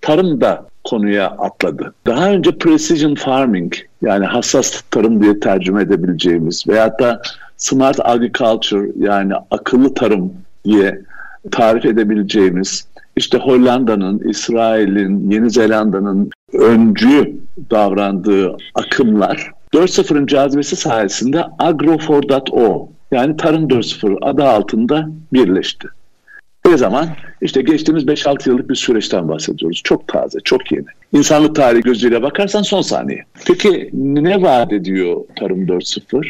Tarım 0.00 0.40
da 0.40 0.66
konuya 0.84 1.26
atladı. 1.26 1.94
Daha 2.06 2.30
önce 2.30 2.58
precision 2.58 3.14
farming 3.14 3.74
yani 4.02 4.26
hassas 4.26 4.82
tarım 4.90 5.22
diye 5.22 5.40
tercüme 5.40 5.82
edebileceğimiz 5.82 6.68
veyahut 6.68 7.00
da 7.00 7.22
smart 7.56 8.00
agriculture 8.06 8.90
yani 8.98 9.32
akıllı 9.50 9.94
tarım 9.94 10.32
diye 10.64 11.00
tarif 11.50 11.84
edebileceğimiz 11.84 12.88
işte 13.16 13.38
Hollanda'nın, 13.38 14.28
İsrail'in, 14.28 15.30
Yeni 15.30 15.50
Zelanda'nın 15.50 16.30
öncü 16.52 17.36
davrandığı 17.70 18.56
akımlar 18.74 19.50
4.0'ın 19.74 20.26
cazibesi 20.26 20.76
sayesinde 20.76 21.38
agro4.o 21.58 22.88
yani 23.10 23.36
Tarım 23.36 23.68
4.0 23.68 24.18
adı 24.22 24.44
altında 24.44 25.08
birleşti. 25.32 25.88
Ne 26.66 26.76
zaman? 26.76 27.08
İşte 27.40 27.62
geçtiğimiz 27.62 28.04
5-6 28.04 28.48
yıllık 28.48 28.70
bir 28.70 28.74
süreçten 28.74 29.28
bahsediyoruz. 29.28 29.80
Çok 29.84 30.08
taze, 30.08 30.38
çok 30.44 30.72
yeni. 30.72 30.84
İnsanlık 31.12 31.56
tarihi 31.56 31.82
gözüyle 31.82 32.22
bakarsan 32.22 32.62
son 32.62 32.82
saniye. 32.82 33.24
Peki 33.46 33.90
ne 33.92 34.42
vaat 34.42 34.72
ediyor 34.72 35.16
Tarım 35.36 35.66
4.0? 35.66 36.24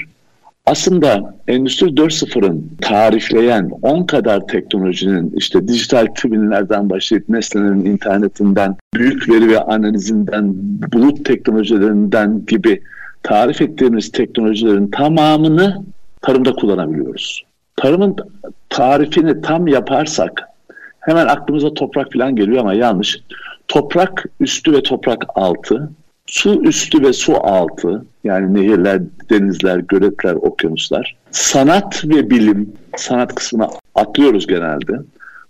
Aslında 0.67 1.35
Endüstri 1.49 1.87
4.0'ın 1.87 2.71
tarifleyen 2.81 3.71
10 3.83 4.07
kadar 4.07 4.47
teknolojinin 4.47 5.33
işte 5.37 5.69
dijital 5.69 6.07
twinlerden 6.07 6.91
başlayıp 6.91 7.29
nesnelerin 7.29 7.85
internetinden, 7.85 8.77
büyük 8.95 9.29
veri 9.29 9.49
ve 9.49 9.61
analizinden, 9.61 10.55
bulut 10.93 11.25
teknolojilerinden 11.25 12.47
gibi 12.47 12.83
tarif 13.23 13.63
ettiğimiz 13.63 14.13
teknolojilerin 14.13 14.91
tamamını 14.91 15.83
tarımda 16.23 16.53
kullanabiliyoruz. 16.53 17.45
Tarımın 17.77 18.17
tarifini 18.69 19.41
tam 19.41 19.67
yaparsak 19.67 20.49
hemen 21.01 21.27
aklımıza 21.27 21.75
toprak 21.75 22.13
falan 22.13 22.37
geliyor 22.37 22.61
ama 22.61 22.75
yanlış. 22.75 23.21
Toprak 23.69 24.25
üstü 24.41 24.73
ve 24.73 24.83
toprak 24.83 25.25
altı, 25.35 25.91
su 26.27 26.63
üstü 26.65 27.03
ve 27.03 27.13
su 27.13 27.37
altı 27.37 28.05
yani 28.25 28.55
nehirler, 28.55 29.03
denizler, 29.31 29.79
göletler, 29.79 30.35
okyanuslar. 30.35 31.17
Sanat 31.31 32.05
ve 32.05 32.31
bilim, 32.31 32.73
sanat 32.97 33.35
kısmına 33.35 33.69
atlıyoruz 33.95 34.47
genelde. 34.47 34.93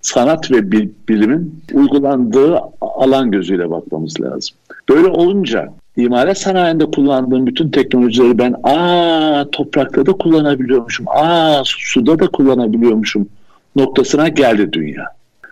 Sanat 0.01 0.51
ve 0.51 0.73
bilimin 1.09 1.65
uygulandığı 1.73 2.61
alan 2.81 3.31
gözüyle 3.31 3.71
bakmamız 3.71 4.21
lazım. 4.21 4.57
Böyle 4.89 5.07
olunca 5.07 5.69
imalat 5.99 6.39
sanayinde 6.39 6.85
kullandığım 6.85 7.47
bütün 7.47 7.71
teknolojileri 7.71 8.39
ben 8.39 8.55
aa 8.63 9.45
toprakta 9.53 10.07
da 10.07 10.13
kullanabiliyormuşum, 10.13 11.07
aa 11.09 11.63
suda 11.65 12.19
da 12.19 12.29
kullanabiliyormuşum 12.29 13.29
noktasına 13.77 14.29
geldi 14.29 14.73
dünya. 14.73 15.05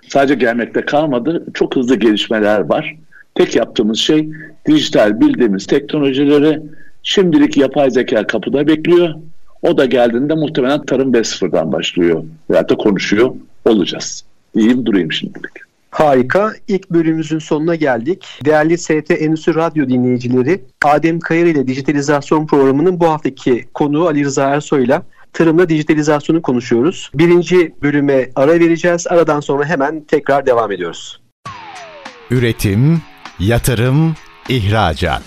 Sadece 0.08 0.34
gelmekte 0.34 0.84
kalmadı, 0.84 1.44
çok 1.54 1.76
hızlı 1.76 1.96
gelişmeler 1.96 2.60
var. 2.60 2.96
Tek 3.34 3.56
yaptığımız 3.56 3.98
şey 3.98 4.28
dijital 4.66 5.20
bildiğimiz 5.20 5.66
teknolojileri 5.66 6.60
şimdilik 7.02 7.56
yapay 7.56 7.90
zeka 7.90 8.26
kapıda 8.26 8.66
bekliyor. 8.66 9.14
O 9.62 9.78
da 9.78 9.84
geldiğinde 9.84 10.34
muhtemelen 10.34 10.84
tarım 10.84 11.12
5.0'dan 11.12 11.72
başlıyor 11.72 12.24
veya 12.50 12.68
da 12.68 12.76
konuşuyor 12.76 13.34
olacağız. 13.64 14.24
İyiyim 14.54 14.86
durayım 14.86 15.12
şimdilik. 15.12 15.65
Harika. 15.96 16.52
İlk 16.68 16.90
bölümümüzün 16.90 17.38
sonuna 17.38 17.74
geldik. 17.74 18.40
Değerli 18.44 18.78
ST 18.78 19.10
Endüstri 19.10 19.54
Radyo 19.54 19.88
dinleyicileri, 19.88 20.64
Adem 20.84 21.20
Kayır 21.20 21.46
ile 21.46 21.66
dijitalizasyon 21.66 22.46
programının 22.46 23.00
bu 23.00 23.08
haftaki 23.08 23.64
konuğu 23.74 24.06
Ali 24.06 24.24
Rıza 24.24 24.50
Ersoy 24.50 24.84
ile 24.84 25.02
tarımla 25.32 25.68
dijitalizasyonu 25.68 26.42
konuşuyoruz. 26.42 27.10
Birinci 27.14 27.74
bölüme 27.82 28.30
ara 28.34 28.60
vereceğiz. 28.60 29.06
Aradan 29.06 29.40
sonra 29.40 29.64
hemen 29.64 30.04
tekrar 30.04 30.46
devam 30.46 30.72
ediyoruz. 30.72 31.20
Üretim, 32.30 33.02
yatırım, 33.38 34.14
ihracat. 34.48 35.22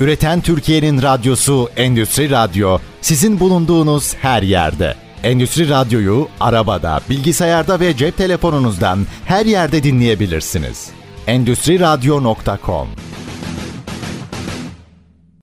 Üreten 0.00 0.40
Türkiye'nin 0.40 1.02
radyosu 1.02 1.68
Endüstri 1.76 2.30
Radyo 2.30 2.78
sizin 3.00 3.40
bulunduğunuz 3.40 4.14
her 4.14 4.42
yerde. 4.42 5.07
Endüstri 5.22 5.68
Radyo'yu 5.68 6.28
arabada, 6.40 7.00
bilgisayarda 7.10 7.80
ve 7.80 7.96
cep 7.96 8.16
telefonunuzdan 8.16 8.98
her 9.24 9.46
yerde 9.46 9.82
dinleyebilirsiniz. 9.82 10.90
Endüstri 11.26 11.80
Radyo.com 11.80 12.88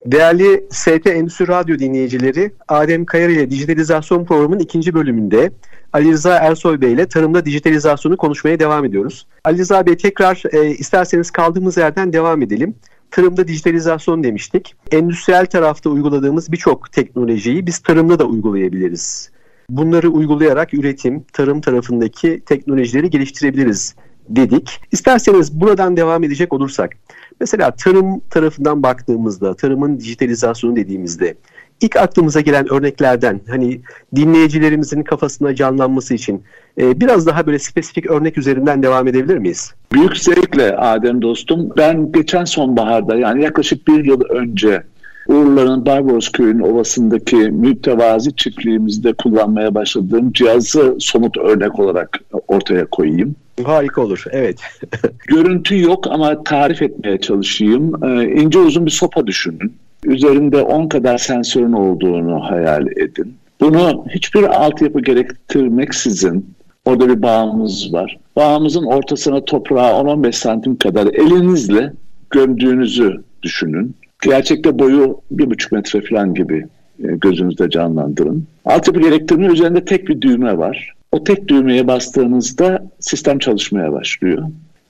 Değerli 0.06 0.66
ST 0.72 1.08
Endüstri 1.08 1.48
Radyo 1.48 1.80
dinleyicileri, 1.80 2.52
Adem 2.68 3.06
Kayar 3.06 3.30
ile 3.30 3.52
Dijitalizasyon 3.52 4.26
Programı'nın 4.26 4.60
ikinci 4.60 4.94
bölümünde 4.94 5.52
Ali 5.94 6.12
Rıza 6.12 6.36
Ersoy 6.36 6.82
Bey 6.82 6.94
ile 6.94 7.08
tarımda 7.08 7.46
dijitalizasyonu 7.46 8.18
konuşmaya 8.18 8.60
devam 8.60 8.86
ediyoruz. 8.86 9.28
Ali 9.44 9.58
Rıza 9.58 9.86
Bey 9.86 9.98
tekrar 9.98 10.44
e, 10.52 10.70
isterseniz 10.70 11.32
kaldığımız 11.32 11.78
yerden 11.78 12.14
devam 12.14 12.42
edelim. 12.42 12.76
Tarımda 13.12 13.48
dijitalizasyon 13.48 14.24
demiştik. 14.24 14.76
Endüstriyel 14.92 15.46
tarafta 15.46 15.90
uyguladığımız 15.90 16.52
birçok 16.52 16.92
teknolojiyi 16.92 17.68
biz 17.68 17.80
tarımda 17.80 18.20
da 18.20 18.26
uygulayabiliriz. 18.26 19.35
Bunları 19.70 20.10
uygulayarak 20.10 20.74
üretim, 20.74 21.24
tarım 21.34 21.62
tarafındaki 21.62 22.42
teknolojileri 22.46 23.10
geliştirebiliriz 23.10 23.96
dedik. 24.30 24.82
İsterseniz 24.92 25.62
buradan 25.62 25.98
devam 25.98 26.24
edecek 26.24 26.54
olursak, 26.54 26.98
mesela 27.40 27.72
tarım 27.72 28.20
tarafından 28.20 28.84
baktığımızda, 28.84 29.54
tarımın 29.54 30.00
dijitalizasyonu 30.00 30.76
dediğimizde 30.76 31.36
ilk 31.82 31.96
aklımıza 31.96 32.42
gelen 32.42 32.74
örneklerden 32.74 33.42
hani 33.50 33.82
dinleyicilerimizin 34.16 35.04
kafasına 35.04 35.56
canlanması 35.56 36.14
için 36.14 36.44
e, 36.82 37.00
biraz 37.00 37.28
daha 37.28 37.46
böyle 37.46 37.60
spesifik 37.60 38.12
örnek 38.12 38.38
üzerinden 38.38 38.84
devam 38.84 39.08
edebilir 39.08 39.38
miyiz? 39.38 39.74
Büyük 39.94 40.18
zevkle 40.18 40.78
Adem 40.78 41.22
dostum. 41.22 41.70
Ben 41.78 42.12
geçen 42.12 42.46
sonbaharda 42.46 43.16
yani 43.16 43.44
yaklaşık 43.44 43.88
bir 43.88 44.06
yıl 44.06 44.22
önce 44.22 44.84
Uğurların 45.28 45.86
Barbaros 45.86 46.30
Köyü'nün 46.30 46.60
ovasındaki 46.60 47.36
mütevazi 47.36 48.36
çiftliğimizde 48.36 49.14
kullanmaya 49.14 49.76
başladığım 49.76 50.34
cihazı 50.34 50.96
somut 51.00 51.38
örnek 51.38 51.80
olarak 51.80 52.20
ortaya 52.48 52.86
koyayım. 52.86 53.36
Harika 53.64 54.02
olur, 54.02 54.24
evet. 54.32 54.60
Görüntü 55.28 55.82
yok 55.82 56.08
ama 56.08 56.44
tarif 56.44 56.82
etmeye 56.82 57.18
çalışayım. 57.18 58.04
Ee, 58.04 58.24
ince 58.42 58.60
uzun 58.60 58.86
bir 58.86 58.92
sopa 58.92 59.28
düşünün. 59.28 59.74
Üzerinde 60.04 60.62
10 60.62 60.88
kadar 60.88 61.18
sensörün 61.18 61.74
olduğunu 61.74 62.50
hayal 62.50 62.88
edin. 62.88 63.34
Bunu 63.62 64.06
hiçbir 64.10 64.44
altyapı 64.44 65.02
gerektirmeksizin 65.02 66.56
orada 66.86 67.10
bir 67.10 67.22
bağımız 67.22 67.94
var. 67.94 68.18
Bağımızın 68.36 68.86
ortasına 68.86 69.46
toprağa 69.46 69.90
10-15 69.90 70.32
santim 70.32 70.78
kadar 70.78 71.08
elinizle 71.08 71.94
gömdüğünüzü 72.30 73.24
düşünün. 73.44 73.96
Gerçekte 74.26 74.80
boyu 74.80 75.22
bir 75.32 75.50
buçuk 75.50 75.72
metre 75.72 76.02
falan 76.02 76.34
gibi 76.34 76.66
e, 77.00 77.08
gözünüzde 77.08 77.70
canlandırın. 77.70 78.48
Altyapı 78.66 79.00
gerektirme 79.02 79.48
üzerinde 79.48 79.86
tek 79.86 80.08
bir 80.08 80.22
düğme 80.22 80.58
var. 80.58 80.94
O 81.12 81.24
tek 81.24 81.48
düğmeye 81.48 81.88
bastığınızda 81.88 82.92
sistem 83.00 83.40
çalışmaya 83.40 83.94
başlıyor. 83.94 84.44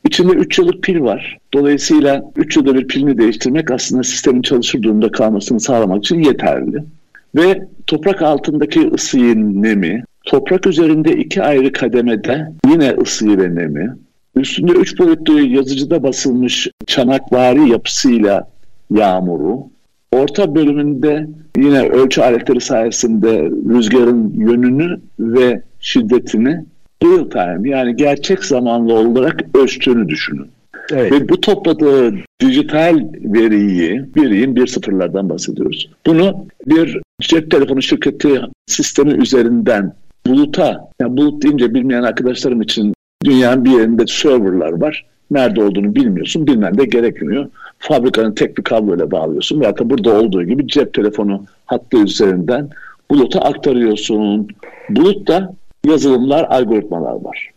İçinde 0.08 0.34
3 0.34 0.60
yıllık 0.60 0.84
pil 0.84 1.01
var. 1.01 1.38
Dolayısıyla 1.54 2.32
3 2.36 2.58
yılda 2.58 2.75
bir 2.75 2.88
pilini 2.88 3.18
değiştirmek 3.18 3.72
aslında 3.72 4.04
sistemin 4.04 4.42
çalışır 4.42 4.82
durumda 4.82 5.12
kalmasını 5.12 5.60
sağlamak 5.60 5.98
için 5.98 6.24
yeterli. 6.24 6.84
Ve 7.36 7.68
toprak 7.88 8.22
altındaki 8.22 8.89
ısıyı, 8.94 9.62
nemi, 9.62 10.04
toprak 10.25 10.68
üzerinde 10.68 11.18
iki 11.18 11.44
ayrı 11.44 11.72
kademede 11.72 12.48
yine 12.70 12.96
ısıyı 13.01 13.38
ve 13.38 13.56
nemi, 13.56 13.96
üstünde 14.36 14.72
üç 14.72 15.00
boyutlu 15.00 15.42
yazıcıda 15.42 16.04
basılmış 16.04 16.68
çanakvari 16.88 17.70
yapısıyla 17.70 18.55
yağmuru, 18.92 19.63
orta 20.12 20.56
bölümünde 20.56 21.27
yine 21.58 21.89
ölçü 21.89 22.22
aletleri 22.22 22.62
sayesinde 22.62 23.51
rüzgarın 23.70 24.34
yönünü 24.34 25.00
ve 25.20 25.62
şiddetini 25.80 26.65
real 27.04 27.30
time 27.30 27.70
yani 27.70 27.96
gerçek 27.96 28.46
zamanlı 28.46 28.94
olarak 28.94 29.42
ölçtüğünü 29.56 30.10
düşünün. 30.10 30.48
Evet. 30.92 31.12
Ve 31.12 31.30
bu 31.30 31.42
topladığı 31.42 32.13
dijital 32.42 33.00
veriyi, 33.24 34.01
veriyin 34.18 34.56
bir 34.56 34.68
sıfırlardan 34.68 35.30
bahsediyoruz. 35.30 35.89
Bunu 36.06 36.46
bir 36.68 37.01
cep 37.22 37.51
telefonu 37.51 37.82
şirketi 37.82 38.42
sistemi 38.68 39.13
üzerinden 39.13 39.94
buluta, 40.27 40.89
yani 41.01 41.18
bulut 41.18 41.44
deyince 41.44 41.74
bilmeyen 41.74 42.04
arkadaşlarım 42.04 42.62
için 42.62 42.94
dünyanın 43.25 43.65
bir 43.65 43.72
yerinde 43.72 44.04
serverlar 44.08 44.82
var. 44.82 45.06
Nerede 45.32 45.63
olduğunu 45.63 45.96
bilmiyorsun, 45.96 46.48
bilmen 46.48 46.77
de 46.77 46.86
gerekmiyor. 46.86 47.50
Fabrikanın 47.79 48.32
tek 48.32 48.58
bir 48.58 48.63
kabloyla 48.63 49.12
bağlıyorsun 49.12 49.62
veya 49.62 49.77
da 49.77 49.89
burada 49.89 50.20
olduğu 50.20 50.44
gibi 50.44 50.67
cep 50.67 50.94
telefonu 50.94 51.44
hattı 51.65 51.98
üzerinden 51.98 52.70
buluta 53.12 53.39
aktarıyorsun. 53.39 54.48
Bulutta 54.89 55.53
yazılımlar, 55.86 56.44
algoritmalar 56.44 57.13
var. 57.13 57.50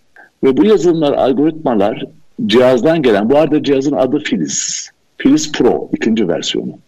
Ve 0.45 0.57
bu 0.57 0.65
yazılımlar, 0.65 1.13
algoritmalar 1.13 2.05
cihazdan 2.47 3.03
gelen, 3.03 3.31
bu 3.31 3.37
arada 3.37 3.63
cihazın 3.63 3.93
adı 3.93 4.19
Filiz. 4.19 4.91
Filiz 5.19 5.53
Pro 5.53 5.91
ikinci 5.93 6.29
versiyonu. 6.29 6.79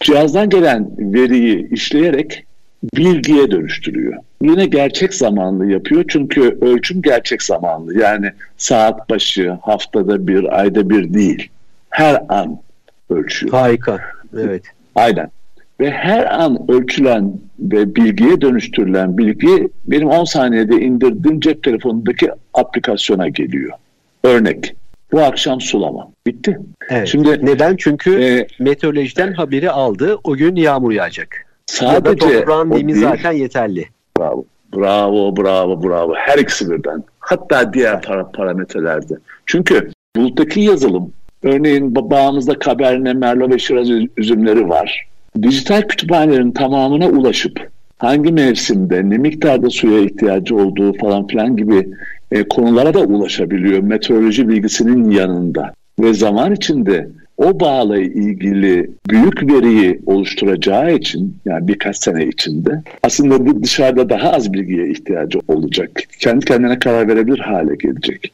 Cihazdan 0.00 0.48
gelen 0.48 0.90
veriyi 0.98 1.68
işleyerek 1.70 2.44
bilgiye 2.96 3.50
dönüştürüyor. 3.50 4.14
Yine 4.44 4.66
gerçek 4.66 5.14
zamanlı 5.14 5.70
yapıyor 5.70 6.04
çünkü 6.08 6.58
ölçüm 6.60 7.02
gerçek 7.02 7.42
zamanlı. 7.42 7.98
Yani 7.98 8.30
saat 8.56 9.10
başı, 9.10 9.58
haftada 9.62 10.26
bir, 10.26 10.60
ayda 10.60 10.90
bir 10.90 11.14
değil. 11.14 11.48
Her 11.90 12.22
an 12.28 12.58
ölçüyor. 13.10 13.52
Harika. 13.52 14.00
Evet. 14.38 14.62
Aynen. 14.94 15.30
Ve 15.80 15.90
her 15.90 16.40
an 16.40 16.70
ölçülen 16.70 17.32
ve 17.58 17.96
bilgiye 17.96 18.40
dönüştürülen 18.40 19.18
bilgi 19.18 19.68
benim 19.84 20.08
10 20.08 20.24
saniyede 20.24 20.74
indirdiğim 20.74 21.40
cep 21.40 21.62
telefonundaki 21.62 22.30
aplikasyona 22.54 23.28
geliyor. 23.28 23.72
Örnek. 24.24 24.74
Bu 25.12 25.20
akşam 25.20 25.60
sulama. 25.60 26.08
Bitti. 26.26 26.58
Evet. 26.90 27.08
Şimdi 27.08 27.46
neden? 27.46 27.76
Çünkü 27.76 28.22
e, 28.22 28.46
meteorolojiden 28.58 29.32
haberi 29.32 29.70
aldı. 29.70 30.18
O 30.24 30.36
gün 30.36 30.56
yağmur 30.56 30.92
yağacak. 30.92 31.46
Sadece 31.66 32.26
ya 32.26 32.40
toprağın 32.40 32.70
nemi 32.70 32.94
zaten 32.94 33.32
yeterli. 33.32 33.88
Bravo. 34.18 34.44
Bravo, 34.76 35.36
bravo, 35.36 35.82
bravo. 35.82 36.14
Her 36.14 36.38
ikisi 36.38 36.70
birden. 36.70 37.04
Hatta 37.18 37.72
diğer 37.72 38.02
para, 38.02 38.30
parametrelerde. 38.30 39.14
Çünkü 39.46 39.90
buluttaki 40.16 40.60
yazılım, 40.60 41.12
örneğin 41.42 41.94
bağımızda 41.94 42.58
Cabernet, 42.58 43.16
Merlot 43.16 43.50
ve 43.50 43.58
Shiraz 43.58 43.88
üzümleri 44.16 44.68
var. 44.68 45.06
Dijital 45.42 45.82
kütüphanelerin 45.82 46.50
tamamına 46.50 47.08
ulaşıp 47.08 47.68
hangi 47.98 48.32
mevsimde 48.32 49.10
ne 49.10 49.18
miktarda 49.18 49.70
suya 49.70 49.98
ihtiyacı 49.98 50.56
olduğu 50.56 50.92
falan 50.98 51.26
filan 51.26 51.56
gibi 51.56 51.88
e, 52.32 52.48
konulara 52.48 52.94
da 52.94 53.00
ulaşabiliyor 53.00 53.78
meteoroloji 53.78 54.48
bilgisinin 54.48 55.10
yanında. 55.10 55.72
Ve 56.00 56.14
zaman 56.14 56.52
içinde 56.52 57.08
o 57.36 57.60
bağla 57.60 57.98
ilgili 57.98 58.90
büyük 59.10 59.52
veriyi 59.52 60.00
oluşturacağı 60.06 60.94
için 60.94 61.36
yani 61.44 61.68
birkaç 61.68 61.96
sene 61.96 62.26
içinde 62.26 62.82
aslında 63.02 63.62
dışarıda 63.62 64.08
daha 64.08 64.32
az 64.32 64.52
bilgiye 64.52 64.90
ihtiyacı 64.90 65.38
olacak. 65.48 65.90
Kendi 66.18 66.44
kendine 66.44 66.78
karar 66.78 67.08
verebilir 67.08 67.38
hale 67.38 67.74
gelecek. 67.74 68.32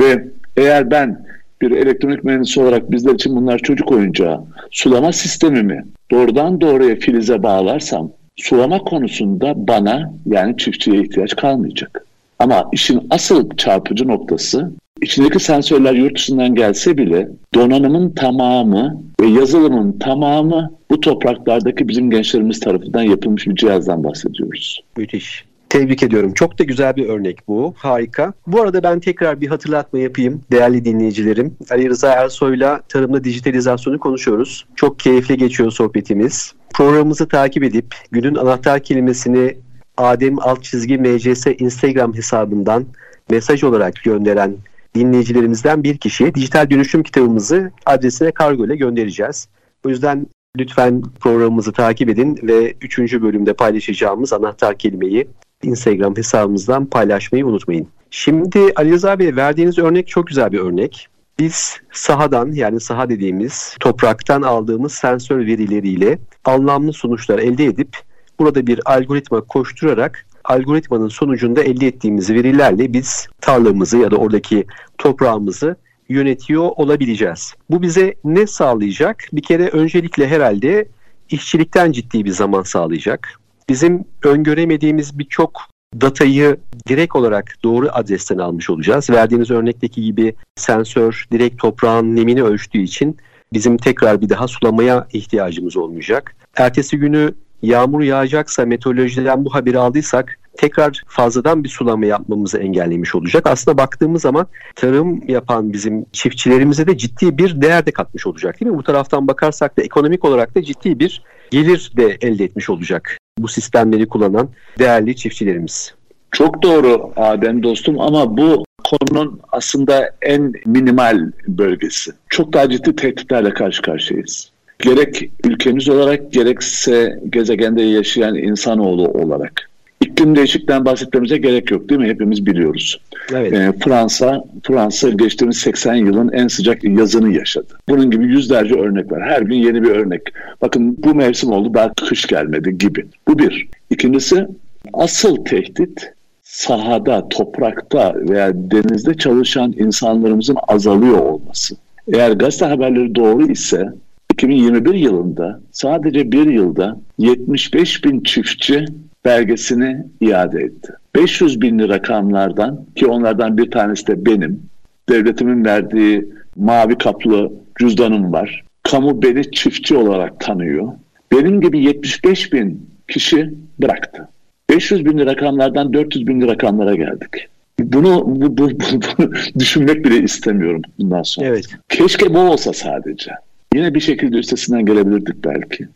Ve 0.00 0.24
eğer 0.56 0.90
ben 0.90 1.26
bir 1.62 1.70
elektronik 1.70 2.24
mühendisi 2.24 2.60
olarak 2.60 2.90
bizler 2.90 3.14
için 3.14 3.36
bunlar 3.36 3.58
çocuk 3.58 3.92
oyuncağı. 3.92 4.40
Sulama 4.70 5.12
sistemimi 5.12 5.84
doğrudan 6.10 6.60
doğruya 6.60 6.96
filize 6.96 7.42
bağlarsam 7.42 8.10
sulama 8.36 8.78
konusunda 8.78 9.68
bana 9.68 10.12
yani 10.26 10.56
çiftçiye 10.56 11.02
ihtiyaç 11.02 11.36
kalmayacak. 11.36 12.06
Ama 12.38 12.68
işin 12.72 13.06
asıl 13.10 13.50
çarpıcı 13.56 14.08
noktası 14.08 14.72
içindeki 15.02 15.40
sensörler 15.40 15.92
yurt 15.92 16.16
dışından 16.16 16.54
gelse 16.54 16.98
bile 16.98 17.28
donanımın 17.54 18.10
tamamı 18.10 19.02
ve 19.20 19.26
yazılımın 19.26 19.98
tamamı 19.98 20.70
bu 20.90 21.00
topraklardaki 21.00 21.88
bizim 21.88 22.10
gençlerimiz 22.10 22.60
tarafından 22.60 23.02
yapılmış 23.02 23.46
bir 23.46 23.54
cihazdan 23.54 24.04
bahsediyoruz. 24.04 24.80
Müthiş. 24.96 25.44
Tebrik 25.68 26.02
ediyorum. 26.02 26.32
Çok 26.34 26.58
da 26.58 26.64
güzel 26.64 26.96
bir 26.96 27.08
örnek 27.08 27.48
bu. 27.48 27.74
Harika. 27.76 28.32
Bu 28.46 28.60
arada 28.60 28.82
ben 28.82 29.00
tekrar 29.00 29.40
bir 29.40 29.48
hatırlatma 29.48 29.98
yapayım 29.98 30.42
değerli 30.50 30.84
dinleyicilerim. 30.84 31.56
Ali 31.70 31.88
Rıza 31.88 32.12
Ersoy'la 32.12 32.80
tarımda 32.88 33.24
dijitalizasyonu 33.24 33.98
konuşuyoruz. 33.98 34.66
Çok 34.76 34.98
keyifli 34.98 35.36
geçiyor 35.36 35.70
sohbetimiz. 35.70 36.52
Programımızı 36.74 37.28
takip 37.28 37.64
edip 37.64 37.94
günün 38.10 38.34
anahtar 38.34 38.82
kelimesini 38.82 39.56
Adem 39.96 40.38
alt 40.38 40.62
çizgi 40.62 40.98
MCS 40.98 41.46
Instagram 41.58 42.14
hesabından 42.14 42.86
mesaj 43.30 43.64
olarak 43.64 43.94
gönderen 44.04 44.56
dinleyicilerimizden 44.94 45.82
bir 45.82 45.98
kişiye 45.98 46.34
dijital 46.34 46.70
dönüşüm 46.70 47.02
kitabımızı 47.02 47.70
adresine 47.86 48.32
kargo 48.32 48.66
ile 48.66 48.76
göndereceğiz. 48.76 49.48
O 49.86 49.88
yüzden 49.88 50.26
lütfen 50.58 51.02
programımızı 51.20 51.72
takip 51.72 52.08
edin 52.08 52.38
ve 52.42 52.74
3. 52.80 52.98
bölümde 52.98 53.52
paylaşacağımız 53.52 54.32
anahtar 54.32 54.78
kelimeyi 54.78 55.28
Instagram 55.62 56.16
hesabımızdan 56.16 56.86
paylaşmayı 56.86 57.46
unutmayın. 57.46 57.88
Şimdi 58.10 58.58
Ali 58.76 58.92
Rıza 58.92 59.18
Bey 59.18 59.36
verdiğiniz 59.36 59.78
örnek 59.78 60.08
çok 60.08 60.26
güzel 60.26 60.52
bir 60.52 60.58
örnek. 60.58 61.08
Biz 61.38 61.80
sahadan 61.92 62.52
yani 62.52 62.80
saha 62.80 63.08
dediğimiz 63.08 63.76
topraktan 63.80 64.42
aldığımız 64.42 64.92
sensör 64.92 65.46
verileriyle 65.46 66.18
anlamlı 66.44 66.92
sonuçlar 66.92 67.38
elde 67.38 67.64
edip 67.64 67.96
burada 68.38 68.66
bir 68.66 68.80
algoritma 68.84 69.40
koşturarak 69.40 70.26
algoritmanın 70.44 71.08
sonucunda 71.08 71.62
elde 71.62 71.86
ettiğimiz 71.86 72.30
verilerle 72.30 72.92
biz 72.92 73.28
tarlamızı 73.40 73.98
ya 73.98 74.10
da 74.10 74.16
oradaki 74.16 74.66
toprağımızı 74.98 75.76
yönetiyor 76.08 76.70
olabileceğiz. 76.76 77.54
Bu 77.70 77.82
bize 77.82 78.14
ne 78.24 78.46
sağlayacak? 78.46 79.24
Bir 79.32 79.42
kere 79.42 79.68
öncelikle 79.68 80.28
herhalde 80.28 80.88
işçilikten 81.30 81.92
ciddi 81.92 82.24
bir 82.24 82.30
zaman 82.30 82.62
sağlayacak. 82.62 83.28
Bizim 83.68 84.04
öngöremediğimiz 84.24 85.18
birçok 85.18 85.60
datayı 86.00 86.56
direkt 86.88 87.16
olarak 87.16 87.56
doğru 87.64 87.88
adresten 87.92 88.38
almış 88.38 88.70
olacağız. 88.70 89.10
Verdiğiniz 89.10 89.50
örnekteki 89.50 90.02
gibi 90.02 90.34
sensör 90.56 91.26
direkt 91.32 91.60
toprağın 91.60 92.16
nemini 92.16 92.42
ölçtüğü 92.42 92.82
için 92.82 93.16
bizim 93.52 93.76
tekrar 93.76 94.20
bir 94.20 94.28
daha 94.28 94.48
sulamaya 94.48 95.08
ihtiyacımız 95.12 95.76
olmayacak. 95.76 96.36
Ertesi 96.56 96.98
günü 96.98 97.34
yağmur 97.62 98.00
yağacaksa 98.00 98.66
meteorolojiden 98.66 99.44
bu 99.44 99.54
haberi 99.54 99.78
aldıysak 99.78 100.38
tekrar 100.56 101.02
fazladan 101.06 101.64
bir 101.64 101.68
sulama 101.68 102.06
yapmamızı 102.06 102.58
engellemiş 102.58 103.14
olacak. 103.14 103.46
Aslında 103.46 103.78
baktığımız 103.78 104.22
zaman 104.22 104.46
tarım 104.76 105.28
yapan 105.28 105.72
bizim 105.72 106.06
çiftçilerimize 106.12 106.86
de 106.86 106.98
ciddi 106.98 107.38
bir 107.38 107.62
değer 107.62 107.86
de 107.86 107.90
katmış 107.90 108.26
olacak 108.26 108.60
değil 108.60 108.70
mi? 108.70 108.78
Bu 108.78 108.82
taraftan 108.82 109.28
bakarsak 109.28 109.78
da 109.78 109.82
ekonomik 109.82 110.24
olarak 110.24 110.54
da 110.54 110.62
ciddi 110.62 110.98
bir 110.98 111.22
gelir 111.50 111.92
de 111.96 112.18
elde 112.20 112.44
etmiş 112.44 112.70
olacak 112.70 113.18
bu 113.38 113.48
sistemleri 113.48 114.08
kullanan 114.08 114.48
değerli 114.78 115.16
çiftçilerimiz. 115.16 115.94
Çok 116.30 116.62
doğru 116.62 117.12
Adem 117.16 117.62
dostum 117.62 118.00
ama 118.00 118.36
bu 118.36 118.64
konunun 118.84 119.40
aslında 119.52 120.10
en 120.22 120.52
minimal 120.66 121.32
bölgesi. 121.48 122.12
Çok 122.28 122.52
daha 122.52 122.70
ciddi 122.70 122.96
tehditlerle 122.96 123.54
karşı 123.54 123.82
karşıyayız. 123.82 124.51
Gerek 124.82 125.30
ülkemiz 125.44 125.88
olarak 125.88 126.32
gerekse 126.32 127.20
gezegende 127.30 127.82
yaşayan 127.82 128.34
insanoğlu 128.34 129.08
olarak. 129.08 129.70
İklim 130.00 130.36
değişikliğinden 130.36 130.84
bahsetmemize 130.84 131.38
gerek 131.38 131.70
yok 131.70 131.88
değil 131.88 132.00
mi? 132.00 132.08
Hepimiz 132.08 132.46
biliyoruz. 132.46 133.00
Evet. 133.32 133.52
Ee, 133.52 133.72
Fransa, 133.84 134.44
Fransa 134.62 135.10
geçtiğimiz 135.10 135.56
80 135.56 135.94
yılın 135.94 136.32
en 136.32 136.48
sıcak 136.48 136.84
yazını 136.84 137.32
yaşadı. 137.32 137.78
Bunun 137.88 138.10
gibi 138.10 138.24
yüzlerce 138.24 138.74
örnek 138.74 139.12
var. 139.12 139.22
Her 139.22 139.42
gün 139.42 139.56
yeni 139.56 139.82
bir 139.82 139.90
örnek. 139.90 140.22
Bakın 140.62 140.96
bu 141.04 141.14
mevsim 141.14 141.52
oldu 141.52 141.74
daha 141.74 141.94
kış 141.94 142.26
gelmedi 142.26 142.78
gibi. 142.78 143.06
Bu 143.28 143.38
bir. 143.38 143.68
İkincisi 143.90 144.46
asıl 144.92 145.44
tehdit 145.44 146.12
sahada, 146.42 147.28
toprakta 147.28 148.14
veya 148.16 148.52
denizde 148.54 149.14
çalışan 149.14 149.74
insanlarımızın 149.78 150.56
azalıyor 150.68 151.18
olması. 151.18 151.76
Eğer 152.12 152.32
gazete 152.32 152.66
haberleri 152.66 153.14
doğru 153.14 153.52
ise 153.52 153.92
2021 154.32 154.94
yılında 154.94 155.60
sadece 155.72 156.32
bir 156.32 156.46
yılda 156.46 157.00
75 157.18 158.04
bin 158.04 158.20
çiftçi 158.20 158.84
belgesini 159.24 160.06
iade 160.20 160.60
etti. 160.60 160.92
500 161.16 161.60
binli 161.60 161.88
rakamlardan 161.88 162.86
ki 162.96 163.06
onlardan 163.06 163.58
bir 163.58 163.70
tanesi 163.70 164.06
de 164.06 164.26
benim, 164.26 164.62
devletimin 165.08 165.64
verdiği 165.64 166.28
mavi 166.56 166.98
kaplı 166.98 167.52
cüzdanım 167.78 168.32
var. 168.32 168.64
Kamu 168.82 169.22
beni 169.22 169.50
çiftçi 169.50 169.96
olarak 169.96 170.40
tanıyor. 170.40 170.92
Benim 171.32 171.60
gibi 171.60 171.84
75 171.84 172.52
bin 172.52 172.90
kişi 173.08 173.54
bıraktı. 173.82 174.28
500 174.70 175.04
binli 175.04 175.26
rakamlardan 175.26 175.92
400 175.92 176.26
binli 176.26 176.46
rakamlara 176.48 176.94
geldik. 176.94 177.48
bunu 177.80 178.24
bu, 178.26 178.58
bu, 178.58 178.70
bu, 178.70 178.74
bu, 179.18 179.32
düşünmek 179.58 180.04
bile 180.04 180.22
istemiyorum 180.22 180.82
bundan 180.98 181.22
sonra. 181.22 181.46
Evet. 181.46 181.64
Keşke 181.88 182.34
bu 182.34 182.38
olsa 182.38 182.72
sadece. 182.72 183.32
Yine 183.74 183.94
bir 183.94 184.00
şekilde 184.00 184.36
üstesinden 184.36 184.86
gelebilirdik 184.86 185.44
belki. 185.44 185.88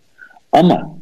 Ama 0.53 0.99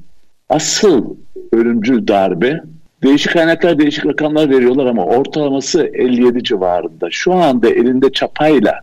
asıl 0.48 1.16
ölümcül 1.52 2.08
darbe 2.08 2.60
değişik 3.02 3.32
kaynaklar 3.32 3.78
değişik 3.78 4.06
rakamlar 4.06 4.50
veriyorlar 4.50 4.86
ama 4.86 5.04
ortalaması 5.04 5.90
57 5.94 6.44
civarında. 6.44 7.08
Şu 7.10 7.32
anda 7.32 7.68
elinde 7.68 8.12
çapayla 8.12 8.80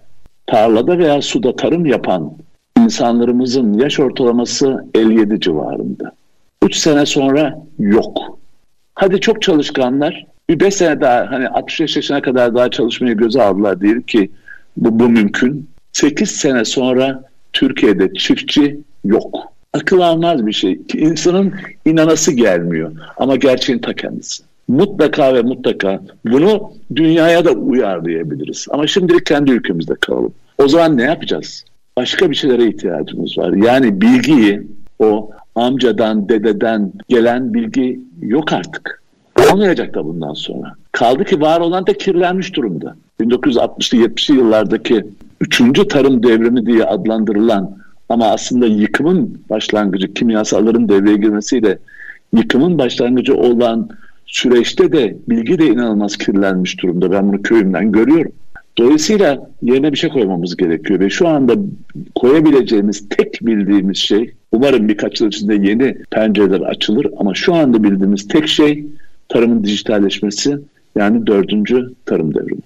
tarlada 0.48 0.98
veya 0.98 1.22
suda 1.22 1.56
tarım 1.56 1.86
yapan 1.86 2.34
insanlarımızın 2.80 3.74
yaş 3.74 4.00
ortalaması 4.00 4.86
57 4.96 5.40
civarında. 5.40 6.12
3 6.64 6.76
sene 6.76 7.06
sonra 7.06 7.60
yok. 7.80 8.40
Hadi 8.96 9.20
çok 9.20 9.42
çalışkanlar 9.42 10.26
bir 10.50 10.60
5 10.60 10.76
sene 10.76 11.02
daha 11.02 11.32
hani 11.32 11.48
65 11.48 11.96
yaşına 11.96 12.22
kadar 12.22 12.56
daha 12.56 12.72
çalışmaya 12.72 13.14
göze 13.14 13.42
aldılar 13.42 13.82
diyelim 13.82 14.02
ki 14.02 14.32
bu, 14.78 15.00
bu 15.00 15.10
mümkün. 15.10 15.70
8 15.92 16.32
sene 16.32 16.66
sonra 16.66 17.31
Türkiye'de 17.54 18.14
çiftçi 18.14 18.80
yok. 19.06 19.54
Akıl 19.74 20.00
almaz 20.00 20.46
bir 20.46 20.54
şey. 20.54 20.80
İnsanın 20.94 21.54
inanası 21.86 22.32
gelmiyor. 22.32 22.92
Ama 23.18 23.36
gerçeğin 23.36 23.80
ta 23.80 23.94
kendisi. 23.94 24.44
Mutlaka 24.68 25.34
ve 25.34 25.42
mutlaka 25.42 26.02
bunu 26.26 26.72
dünyaya 26.96 27.46
da 27.46 27.52
uyarlayabiliriz. 27.52 28.68
Ama 28.70 28.88
şimdilik 28.88 29.26
kendi 29.26 29.52
ülkemizde 29.52 29.94
kalalım. 29.96 30.34
O 30.58 30.68
zaman 30.68 30.98
ne 30.98 31.04
yapacağız? 31.04 31.66
Başka 31.98 32.30
bir 32.30 32.36
şeylere 32.36 32.68
ihtiyacımız 32.68 33.38
var. 33.38 33.54
Yani 33.54 34.02
bilgiyi 34.02 34.62
o 35.00 35.32
amcadan, 35.56 36.30
dededen 36.30 36.92
gelen 37.10 37.54
bilgi 37.54 38.00
yok 38.22 38.54
artık. 38.54 39.02
Olmayacak 39.52 39.94
da 39.94 40.06
bundan 40.06 40.34
sonra. 40.34 40.76
Kaldı 40.92 41.24
ki 41.24 41.42
var 41.42 41.60
olan 41.60 41.88
da 41.88 41.94
kirlenmiş 41.94 42.56
durumda. 42.56 42.96
1960'lı 43.22 43.98
70'li 43.98 44.38
yıllardaki 44.38 45.06
üçüncü 45.42 45.88
tarım 45.88 46.24
devrimi 46.24 46.66
diye 46.66 46.84
adlandırılan 46.84 47.78
ama 48.10 48.26
aslında 48.28 48.66
yıkımın 48.66 49.42
başlangıcı 49.50 50.14
kimyasalların 50.14 50.90
devreye 50.90 51.18
girmesiyle 51.18 51.78
yıkımın 52.34 52.78
başlangıcı 52.78 53.36
olan 53.36 53.90
süreçte 54.26 54.92
de 54.92 55.18
bilgi 55.30 55.60
de 55.60 55.68
inanılmaz 55.68 56.18
kirlenmiş 56.18 56.82
durumda. 56.82 57.12
Ben 57.12 57.28
bunu 57.28 57.42
köyümden 57.42 57.92
görüyorum. 57.92 58.32
Dolayısıyla 58.78 59.50
yerine 59.62 59.92
bir 59.92 59.98
şey 59.98 60.10
koymamız 60.10 60.58
gerekiyor 60.58 61.00
ve 61.00 61.10
şu 61.10 61.28
anda 61.28 61.54
koyabileceğimiz 62.16 63.10
tek 63.10 63.40
bildiğimiz 63.42 63.98
şey 63.98 64.34
umarım 64.52 64.88
birkaç 64.88 65.22
yıl 65.22 65.28
içinde 65.28 65.56
yeni 65.56 65.96
pencereler 66.12 66.62
açılır 66.62 67.08
ama 67.18 67.34
şu 67.34 67.54
anda 67.54 67.84
bildiğimiz 67.84 68.28
tek 68.28 68.48
şey 68.48 68.86
tarımın 69.30 69.64
dijitalleşmesi 69.64 70.58
yani 70.96 71.28
dördüncü 71.28 71.94
tarım 72.06 72.36
devrimi. 72.36 72.62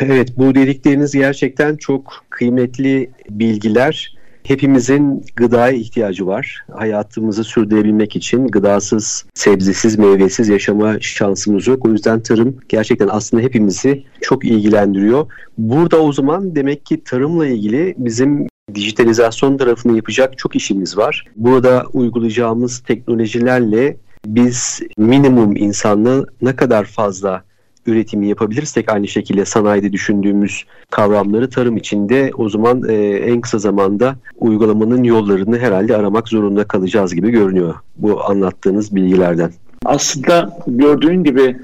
Evet 0.00 0.38
bu 0.38 0.54
dedikleriniz 0.54 1.12
gerçekten 1.12 1.76
çok 1.76 2.24
kıymetli 2.30 3.10
bilgiler. 3.30 4.14
Hepimizin 4.42 5.24
gıdaya 5.36 5.72
ihtiyacı 5.72 6.26
var. 6.26 6.64
Hayatımızı 6.72 7.44
sürdürebilmek 7.44 8.16
için 8.16 8.46
gıdasız, 8.46 9.24
sebzesiz, 9.34 9.98
meyvesiz 9.98 10.48
yaşama 10.48 11.00
şansımız 11.00 11.66
yok. 11.66 11.86
O 11.86 11.90
yüzden 11.90 12.20
tarım 12.20 12.56
gerçekten 12.68 13.08
aslında 13.10 13.42
hepimizi 13.42 14.04
çok 14.20 14.44
ilgilendiriyor. 14.44 15.26
Burada 15.58 16.02
o 16.02 16.12
zaman 16.12 16.56
demek 16.56 16.86
ki 16.86 17.04
tarımla 17.04 17.46
ilgili 17.46 17.94
bizim 17.98 18.46
dijitalizasyon 18.74 19.56
tarafını 19.56 19.96
yapacak 19.96 20.38
çok 20.38 20.56
işimiz 20.56 20.96
var. 20.98 21.24
Burada 21.36 21.84
uygulayacağımız 21.92 22.78
teknolojilerle 22.78 23.96
biz 24.26 24.80
minimum 24.98 25.56
insanlığı 25.56 26.26
ne 26.42 26.56
kadar 26.56 26.84
fazla 26.84 27.44
üretimi 27.86 28.28
yapabilirsek 28.28 28.92
aynı 28.92 29.08
şekilde 29.08 29.44
sanayide 29.44 29.92
düşündüğümüz 29.92 30.64
kavramları 30.90 31.50
tarım 31.50 31.76
içinde 31.76 32.30
o 32.38 32.48
zaman 32.48 32.88
e, 32.88 32.94
en 33.04 33.40
kısa 33.40 33.58
zamanda 33.58 34.14
uygulamanın 34.36 35.04
yollarını 35.04 35.58
herhalde 35.58 35.96
aramak 35.96 36.28
zorunda 36.28 36.64
kalacağız 36.64 37.14
gibi 37.14 37.30
görünüyor 37.30 37.74
bu 37.96 38.24
anlattığınız 38.24 38.94
bilgilerden. 38.94 39.50
Aslında 39.84 40.58
gördüğün 40.66 41.24
gibi 41.24 41.56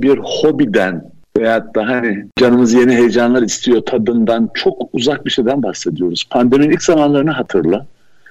bir 0.00 0.18
hobiden 0.18 1.10
veyahut 1.38 1.74
da 1.74 1.86
hani 1.86 2.24
canımız 2.36 2.72
yeni 2.74 2.94
heyecanlar 2.94 3.42
istiyor 3.42 3.80
tadından 3.80 4.50
çok 4.54 4.82
uzak 4.92 5.26
bir 5.26 5.30
şeyden 5.30 5.62
bahsediyoruz. 5.62 6.24
Pandeminin 6.30 6.70
ilk 6.70 6.82
zamanlarını 6.82 7.30
hatırla. 7.30 7.86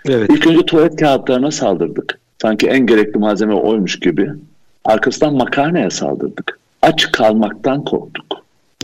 Evet. 0.10 0.30
İlk 0.30 0.48
önce 0.48 0.66
tuvalet 0.66 0.96
kağıtlarına 0.96 1.52
saldırdık. 1.52 2.20
Sanki 2.42 2.68
en 2.68 2.86
gerekli 2.86 3.20
malzeme 3.20 3.54
oymuş 3.54 4.00
gibi. 4.00 4.32
Arkasından 4.86 5.34
makarnaya 5.34 5.90
saldırdık 5.90 6.60
aç 6.88 7.12
kalmaktan 7.12 7.84
korktuk. 7.84 8.26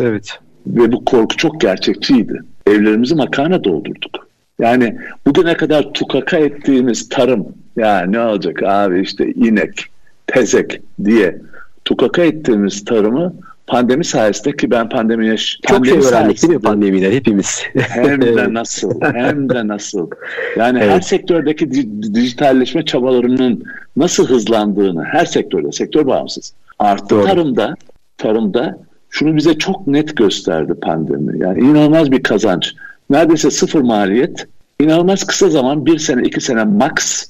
Evet. 0.02 0.40
Ve 0.68 0.92
bu 0.92 1.06
korku 1.06 1.38
çok 1.38 1.62
gerçekçiydi. 1.62 2.42
Evlerimizi 2.68 3.16
makarna 3.16 3.64
doldurduk. 3.64 4.28
Yani 4.60 4.98
bugüne 5.28 5.58
kadar 5.58 5.94
tukaka 5.94 6.38
ettiğimiz 6.38 7.10
tarım, 7.10 7.46
ya 7.78 8.02
ne 8.02 8.20
olacak 8.20 8.64
abi 8.64 9.02
işte 9.02 9.32
inek, 9.32 9.86
tezek 10.28 10.82
diye 11.06 11.42
tukaka 11.86 12.24
ettiğimiz 12.24 12.86
tarımı 12.86 13.34
pandemi 13.68 14.06
sayesinde 14.06 14.56
ki 14.56 14.72
ben 14.72 14.90
pandemi 14.90 15.28
yaş 15.28 15.60
çok 15.68 15.78
pandemi 15.78 16.04
şey 16.04 16.12
öğrendik 16.12 16.42
değil 16.42 16.54
mi 16.54 16.62
pandemiden 16.62 17.12
hepimiz 17.12 17.64
hem 17.76 18.22
de 18.22 18.54
nasıl 18.54 19.02
hem 19.02 19.50
de 19.50 19.68
nasıl 19.68 20.10
yani 20.58 20.80
evet. 20.80 20.92
her 20.92 21.02
sektördeki 21.02 21.72
dijitalleşme 22.14 22.86
çabalarının 22.86 23.64
nasıl 23.98 24.28
hızlandığını 24.28 25.04
her 25.04 25.26
sektörde 25.26 25.72
sektör 25.72 26.08
bağımsız 26.08 26.54
Artı 26.80 27.10
Doğru. 27.10 27.26
tarımda 27.26 27.76
tarımda 28.24 28.80
şunu 29.10 29.36
bize 29.36 29.58
çok 29.58 29.88
net 29.88 30.18
gösterdi 30.18 30.74
pandemi. 30.82 31.40
Yani 31.40 31.60
inanılmaz 31.60 32.12
bir 32.12 32.24
kazanç. 32.24 32.74
Neredeyse 33.10 33.52
sıfır 33.52 33.82
maliyet. 33.82 34.48
İnanılmaz 34.80 35.24
kısa 35.24 35.50
zaman 35.50 35.86
bir 35.86 35.98
sene 35.98 36.24
iki 36.24 36.42
sene 36.42 36.64
max 36.64 37.26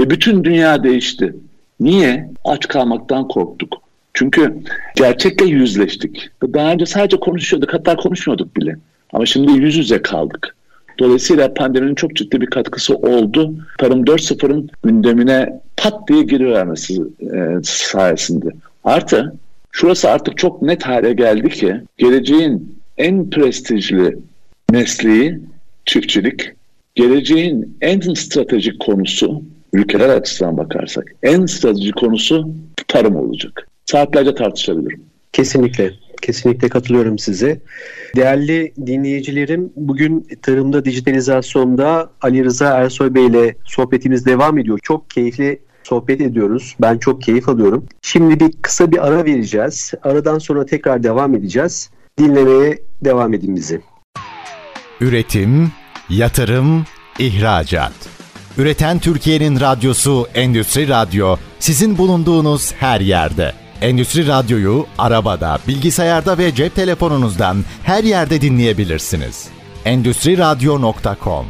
ve 0.00 0.10
bütün 0.10 0.44
dünya 0.44 0.84
değişti. 0.84 1.34
Niye? 1.80 2.30
Aç 2.44 2.68
kalmaktan 2.68 3.28
korktuk. 3.28 3.82
Çünkü 4.14 4.56
gerçekle 4.96 5.46
yüzleştik. 5.46 6.30
Daha 6.42 6.72
önce 6.72 6.86
sadece 6.86 7.20
konuşuyorduk 7.20 7.74
hatta 7.74 7.96
konuşmuyorduk 7.96 8.56
bile. 8.56 8.76
Ama 9.12 9.26
şimdi 9.26 9.52
yüz 9.52 9.76
yüze 9.76 10.02
kaldık. 10.02 10.56
Dolayısıyla 10.98 11.54
pandeminin 11.54 11.94
çok 11.94 12.16
ciddi 12.16 12.40
bir 12.40 12.46
katkısı 12.46 12.96
oldu. 12.96 13.54
Tarım 13.78 14.04
4.0'ın 14.04 14.70
gündemine 14.84 15.60
pat 15.76 16.08
diye 16.08 16.22
girivermesi 16.22 17.02
e, 17.20 17.60
sayesinde. 17.62 18.46
Artı 18.84 19.34
şurası 19.72 20.10
artık 20.10 20.38
çok 20.38 20.62
net 20.62 20.82
hale 20.82 21.12
geldi 21.12 21.48
ki 21.48 21.76
geleceğin 21.98 22.78
en 22.98 23.30
prestijli 23.30 24.18
mesleği 24.70 25.38
çiftçilik, 25.86 26.50
geleceğin 26.94 27.76
en 27.80 28.00
stratejik 28.00 28.80
konusu 28.80 29.42
ülkeler 29.72 30.08
açısından 30.08 30.56
bakarsak 30.56 31.04
en 31.22 31.46
stratejik 31.46 31.96
konusu 31.96 32.48
tarım 32.88 33.16
olacak. 33.16 33.68
Saatlerce 33.84 34.34
tartışabilirim. 34.34 35.02
Kesinlikle. 35.32 35.92
Kesinlikle 36.22 36.68
katılıyorum 36.68 37.18
size. 37.18 37.60
Değerli 38.16 38.72
dinleyicilerim, 38.86 39.72
bugün 39.76 40.26
tarımda 40.42 40.84
dijitalizasyonda 40.84 42.10
Ali 42.20 42.44
Rıza 42.44 42.68
Ersoy 42.68 43.14
Bey 43.14 43.26
ile 43.26 43.54
sohbetimiz 43.64 44.26
devam 44.26 44.58
ediyor. 44.58 44.78
Çok 44.82 45.10
keyifli 45.10 45.58
sohbet 45.82 46.20
ediyoruz. 46.20 46.76
Ben 46.80 46.98
çok 46.98 47.22
keyif 47.22 47.48
alıyorum. 47.48 47.84
Şimdi 48.02 48.40
bir 48.40 48.52
kısa 48.62 48.92
bir 48.92 49.06
ara 49.06 49.24
vereceğiz. 49.24 49.92
Aradan 50.02 50.38
sonra 50.38 50.66
tekrar 50.66 51.02
devam 51.02 51.34
edeceğiz. 51.34 51.90
Dinlemeye 52.18 52.78
devam 53.04 53.34
edin 53.34 53.56
bizi. 53.56 53.80
Üretim, 55.00 55.72
yatırım, 56.08 56.84
ihracat. 57.18 57.92
Üreten 58.58 58.98
Türkiye'nin 58.98 59.60
radyosu 59.60 60.26
Endüstri 60.34 60.88
Radyo 60.88 61.36
sizin 61.58 61.98
bulunduğunuz 61.98 62.72
her 62.72 63.00
yerde. 63.00 63.52
Endüstri 63.80 64.26
Radyo'yu 64.26 64.86
arabada, 64.98 65.58
bilgisayarda 65.68 66.38
ve 66.38 66.54
cep 66.54 66.74
telefonunuzdan 66.74 67.64
her 67.82 68.04
yerde 68.04 68.40
dinleyebilirsiniz. 68.40 69.48
Endüstri 69.84 70.38
Radyo.com 70.38 71.46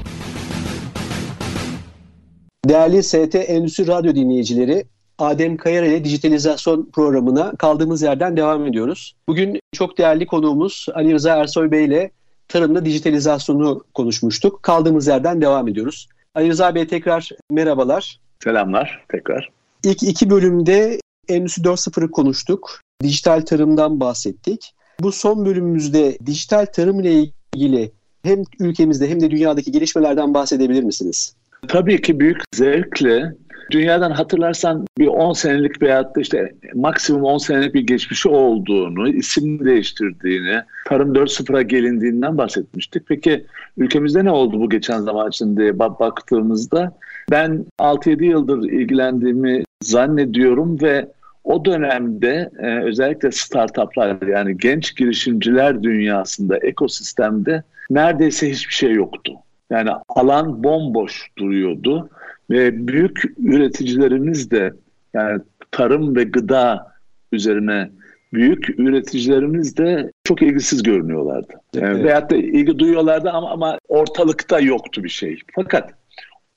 Değerli 2.68 3.02
ST 3.02 3.34
Endüstri 3.34 3.86
Radyo 3.86 4.14
dinleyicileri, 4.14 4.84
Adem 5.18 5.56
Kayar 5.56 5.82
ile 5.82 6.04
dijitalizasyon 6.04 6.90
programına 6.92 7.52
kaldığımız 7.56 8.02
yerden 8.02 8.36
devam 8.36 8.66
ediyoruz. 8.66 9.14
Bugün 9.28 9.60
çok 9.72 9.98
değerli 9.98 10.26
konuğumuz 10.26 10.86
Ali 10.94 11.12
Rıza 11.12 11.36
Ersoy 11.36 11.70
Bey 11.70 11.84
ile 11.84 12.10
tarımda 12.48 12.84
dijitalizasyonu 12.84 13.84
konuşmuştuk. 13.94 14.62
Kaldığımız 14.62 15.06
yerden 15.06 15.40
devam 15.40 15.68
ediyoruz. 15.68 16.08
Ali 16.34 16.48
Rıza 16.48 16.74
Bey 16.74 16.86
tekrar 16.86 17.30
merhabalar. 17.50 18.20
Selamlar 18.44 19.04
tekrar. 19.08 19.50
İlk 19.84 20.02
iki 20.02 20.30
bölümde 20.30 21.00
Endüstri 21.28 21.62
4.0'ı 21.62 22.10
konuştuk. 22.10 22.80
Dijital 23.02 23.40
tarımdan 23.40 24.00
bahsettik. 24.00 24.74
Bu 25.00 25.12
son 25.12 25.44
bölümümüzde 25.44 26.18
dijital 26.26 26.66
tarım 26.66 27.00
ile 27.00 27.30
ilgili 27.54 27.92
hem 28.22 28.42
ülkemizde 28.58 29.08
hem 29.08 29.20
de 29.20 29.30
dünyadaki 29.30 29.72
gelişmelerden 29.72 30.34
bahsedebilir 30.34 30.82
misiniz? 30.82 31.34
Tabii 31.68 32.02
ki 32.02 32.20
büyük 32.20 32.42
zevkle 32.54 33.32
Dünyadan 33.72 34.10
hatırlarsan 34.10 34.86
bir 34.98 35.06
10 35.06 35.32
senelik 35.32 35.82
veyahut 35.82 36.16
da 36.16 36.20
işte 36.20 36.52
maksimum 36.74 37.22
10 37.22 37.38
senelik 37.38 37.74
bir 37.74 37.86
geçmişi 37.86 38.28
olduğunu, 38.28 39.08
isim 39.08 39.64
değiştirdiğini, 39.64 40.62
tarım 40.86 41.14
4.0'a 41.14 41.62
gelindiğinden 41.62 42.38
bahsetmiştik. 42.38 43.02
Peki 43.08 43.46
ülkemizde 43.76 44.24
ne 44.24 44.30
oldu 44.30 44.60
bu 44.60 44.70
geçen 44.70 45.00
zaman 45.00 45.28
içinde 45.28 45.78
baktığımızda? 45.78 46.92
Ben 47.30 47.66
6-7 47.78 48.24
yıldır 48.24 48.70
ilgilendiğimi 48.70 49.62
zannediyorum 49.82 50.82
ve 50.82 51.08
o 51.44 51.64
dönemde 51.64 52.50
e, 52.58 52.82
özellikle 52.82 53.30
startuplar 53.30 54.26
yani 54.26 54.58
genç 54.58 54.96
girişimciler 54.96 55.82
dünyasında, 55.82 56.58
ekosistemde 56.58 57.62
neredeyse 57.90 58.50
hiçbir 58.50 58.74
şey 58.74 58.92
yoktu. 58.92 59.32
Yani 59.72 59.90
alan 60.08 60.64
bomboş 60.64 61.30
duruyordu 61.38 62.10
ve 62.50 62.88
büyük 62.88 63.24
üreticilerimiz 63.38 64.50
de 64.50 64.72
yani 65.14 65.40
tarım 65.70 66.16
ve 66.16 66.24
gıda 66.24 66.92
üzerine 67.32 67.90
büyük 68.32 68.80
üreticilerimiz 68.80 69.76
de 69.76 70.12
çok 70.24 70.42
ilgisiz 70.42 70.82
görünüyorlardı. 70.82 71.52
Evet. 71.76 72.04
Veyahut 72.04 72.30
da 72.30 72.36
ilgi 72.36 72.78
duyuyorlardı 72.78 73.30
ama, 73.30 73.50
ama 73.50 73.78
ortalıkta 73.88 74.60
yoktu 74.60 75.04
bir 75.04 75.08
şey. 75.08 75.38
Fakat 75.54 75.90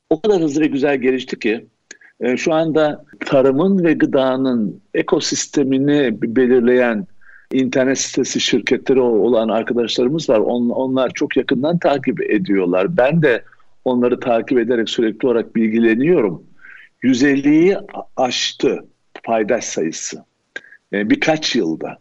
o 0.09 0.21
kadar 0.21 0.41
hızlı 0.41 0.61
ve 0.61 0.67
güzel 0.67 0.97
gelişti 0.97 1.39
ki 1.39 1.65
e, 2.19 2.37
şu 2.37 2.53
anda 2.53 3.05
tarımın 3.25 3.83
ve 3.83 3.93
gıdanın 3.93 4.81
ekosistemini 4.93 6.21
belirleyen 6.21 7.07
internet 7.53 7.99
sitesi 7.99 8.39
şirketleri 8.39 8.99
olan 8.99 9.49
arkadaşlarımız 9.49 10.29
var. 10.29 10.39
On, 10.39 10.69
onlar 10.69 11.09
çok 11.09 11.37
yakından 11.37 11.77
takip 11.77 12.21
ediyorlar. 12.21 12.97
Ben 12.97 13.21
de 13.21 13.43
onları 13.85 14.19
takip 14.19 14.59
ederek 14.59 14.89
sürekli 14.89 15.27
olarak 15.27 15.55
bilgileniyorum. 15.55 16.43
150'yi 17.03 17.77
aştı 18.17 18.85
paydaş 19.23 19.63
sayısı. 19.65 20.23
Yani 20.91 21.09
birkaç 21.09 21.55
yılda. 21.55 21.97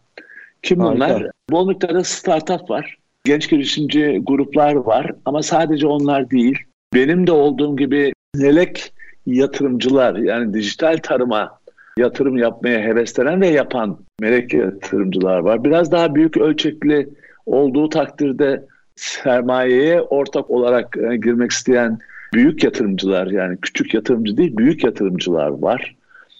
Kim 0.61 0.79
Harika. 0.79 0.95
bunlar? 0.95 1.31
Bol 1.51 1.67
miktarda 1.67 2.03
startup 2.03 2.69
var. 2.69 2.97
Genç 3.23 3.49
girişimci 3.49 4.21
gruplar 4.23 4.73
var 4.73 5.11
ama 5.25 5.43
sadece 5.43 5.87
onlar 5.87 6.29
değil. 6.29 6.57
Benim 6.93 7.27
de 7.27 7.31
olduğum 7.31 7.77
gibi 7.77 8.13
melek 8.35 8.93
yatırımcılar 9.25 10.15
yani 10.15 10.53
dijital 10.53 10.97
tarıma 11.03 11.59
yatırım 11.97 12.37
yapmaya 12.37 12.79
heveslenen 12.79 13.41
ve 13.41 13.47
yapan 13.47 13.99
melek 14.19 14.53
yatırımcılar 14.53 15.39
var. 15.39 15.63
Biraz 15.63 15.91
daha 15.91 16.15
büyük 16.15 16.37
ölçekli 16.37 17.09
olduğu 17.45 17.89
takdirde 17.89 18.65
sermayeye 18.95 20.01
ortak 20.01 20.49
olarak 20.49 20.97
e, 20.97 21.17
girmek 21.17 21.51
isteyen 21.51 21.99
büyük 22.33 22.63
yatırımcılar 22.63 23.27
yani 23.27 23.57
küçük 23.61 23.93
yatırımcı 23.93 24.37
değil 24.37 24.57
büyük 24.57 24.83
yatırımcılar 24.83 25.47
var. 25.47 25.95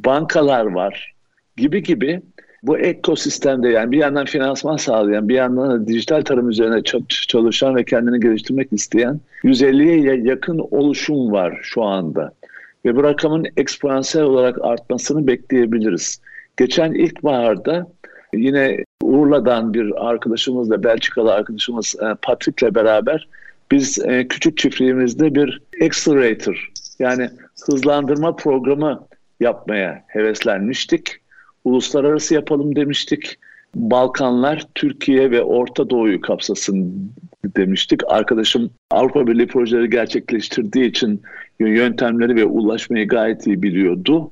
Bankalar 0.06 0.66
var 0.66 1.14
gibi 1.58 1.84
gibi 1.84 2.22
bu 2.64 2.78
ekosistemde 2.78 3.70
yani 3.70 3.92
bir 3.92 3.98
yandan 3.98 4.26
finansman 4.26 4.78
sağlayan 4.78 5.30
bir 5.30 5.36
yandan 5.36 5.72
da 5.72 5.88
dijital 5.88 6.22
tarım 6.22 6.50
üzerine 6.50 6.82
çalışan 7.28 7.76
ve 7.76 7.86
kendini 7.86 8.20
geliştirmek 8.20 8.74
isteyen 8.74 9.20
150'ye 9.44 10.16
yakın 10.16 10.60
oluşum 10.72 11.32
var 11.32 11.60
şu 11.62 11.84
anda. 11.84 12.32
Ve 12.86 12.96
bu 12.96 13.04
rakamın 13.04 13.46
eksponansiyel 13.58 14.28
olarak 14.28 14.58
artmasını 14.62 15.28
bekleyebiliriz. 15.28 16.22
Geçen 16.58 16.94
ilkbaharda 16.94 17.88
yine 18.34 18.84
Urla'dan 19.04 19.74
bir 19.74 20.10
arkadaşımızla, 20.10 20.84
Belçikalı 20.84 21.34
arkadaşımız 21.34 21.96
e, 22.02 22.16
Patrick'le 22.22 22.76
beraber 22.76 23.28
biz 23.72 24.00
e, 24.06 24.28
küçük 24.28 24.58
çiftliğimizde 24.58 25.36
bir 25.36 25.62
accelerator 25.82 26.72
yani 27.00 27.30
hızlandırma 27.66 28.36
programı 28.36 29.08
yapmaya 29.40 30.04
heveslenmiştik. 30.08 31.18
Uluslararası 31.64 32.34
yapalım 32.34 32.76
demiştik. 32.76 33.40
Balkanlar, 33.76 34.68
Türkiye 34.76 35.32
ve 35.32 35.44
Orta 35.44 35.90
Doğu'yu 35.90 36.22
kapsasın 36.22 37.12
demiştik. 37.56 38.02
Arkadaşım 38.08 38.70
Avrupa 38.92 39.28
Birliği 39.28 39.48
projeleri 39.48 39.90
gerçekleştirdiği 39.90 40.86
için 40.86 41.22
yöntemleri 41.60 42.36
ve 42.36 42.46
ulaşmayı 42.46 43.08
gayet 43.08 43.48
iyi 43.48 43.62
biliyordu. 43.62 44.32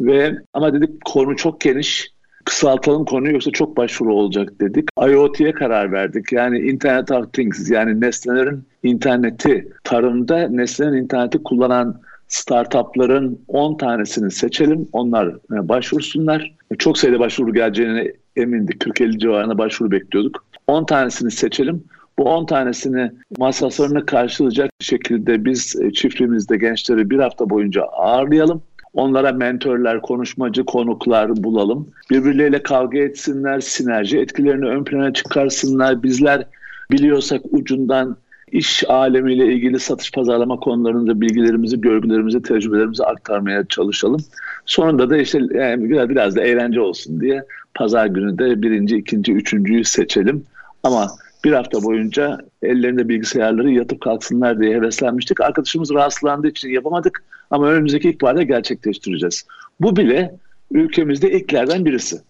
Ve 0.00 0.34
ama 0.52 0.74
dedik 0.74 1.04
konu 1.04 1.36
çok 1.36 1.60
geniş 1.60 2.12
kısaltalım 2.44 3.04
konuyu 3.04 3.32
yoksa 3.32 3.50
çok 3.50 3.76
başvuru 3.76 4.14
olacak 4.14 4.60
dedik. 4.60 4.88
IoT'ye 5.08 5.52
karar 5.52 5.92
verdik. 5.92 6.32
Yani 6.32 6.58
Internet 6.58 7.10
of 7.10 7.32
Things 7.32 7.70
yani 7.70 8.00
nesnelerin 8.00 8.64
interneti 8.82 9.68
tarımda 9.84 10.48
nesnelerin 10.48 11.02
interneti 11.02 11.42
kullanan 11.42 12.00
startupların 12.28 13.40
10 13.48 13.76
tanesini 13.76 14.30
seçelim. 14.30 14.88
Onlar 14.92 15.26
e, 15.26 15.68
başvursunlar. 15.68 16.54
Çok 16.78 16.98
sayıda 16.98 17.20
başvuru 17.20 17.54
geleceğine 17.54 18.12
emindik. 18.36 18.82
40-50 18.82 19.18
civarında 19.18 19.58
başvuru 19.58 19.90
bekliyorduk. 19.90 20.44
10 20.66 20.84
tanesini 20.84 21.30
seçelim. 21.30 21.84
Bu 22.18 22.24
10 22.24 22.46
tanesini 22.46 23.10
masraflarını 23.38 24.06
karşılayacak 24.06 24.70
şekilde 24.80 25.44
biz 25.44 25.76
e, 25.82 25.92
çiftliğimizde 25.92 26.56
gençleri 26.56 27.10
bir 27.10 27.18
hafta 27.18 27.50
boyunca 27.50 27.82
ağırlayalım. 27.82 28.62
Onlara 28.94 29.32
mentorlar, 29.32 30.02
konuşmacı, 30.02 30.64
konuklar 30.64 31.42
bulalım. 31.44 31.88
Birbirleriyle 32.10 32.62
kavga 32.62 32.98
etsinler, 32.98 33.60
sinerji 33.60 34.18
etkilerini 34.18 34.66
ön 34.66 34.84
plana 34.84 35.12
çıkarsınlar. 35.12 36.02
Bizler 36.02 36.46
biliyorsak 36.90 37.40
ucundan 37.50 38.16
iş 38.52 38.84
alemiyle 38.88 39.46
ilgili 39.46 39.80
satış 39.80 40.12
pazarlama 40.12 40.56
konularında 40.56 41.20
bilgilerimizi, 41.20 41.80
görgülerimizi, 41.80 42.42
tecrübelerimizi 42.42 43.04
aktarmaya 43.04 43.64
çalışalım. 43.66 44.20
Sonunda 44.66 45.10
da 45.10 45.16
işte 45.16 45.40
yani 45.54 45.90
biraz, 45.90 46.08
biraz 46.08 46.36
da 46.36 46.42
eğlence 46.42 46.80
olsun 46.80 47.20
diye 47.20 47.44
pazar 47.74 48.06
günü 48.06 48.38
de 48.38 48.62
birinci, 48.62 48.96
ikinci, 48.96 49.32
üçüncüyü 49.32 49.84
seçelim. 49.84 50.44
Ama 50.82 51.08
bir 51.44 51.52
hafta 51.52 51.82
boyunca 51.82 52.38
ellerinde 52.62 53.08
bilgisayarları 53.08 53.70
yatıp 53.70 54.00
kalksınlar 54.00 54.60
diye 54.60 54.74
heveslenmiştik. 54.74 55.40
Arkadaşımız 55.40 55.90
rahatsızlandığı 55.90 56.48
için 56.48 56.68
yapamadık 56.68 57.24
ama 57.50 57.68
önümüzdeki 57.68 58.10
ilkbaharda 58.10 58.42
gerçekleştireceğiz. 58.42 59.46
Bu 59.80 59.96
bile 59.96 60.34
ülkemizde 60.70 61.32
ilklerden 61.32 61.84
birisi. 61.84 62.20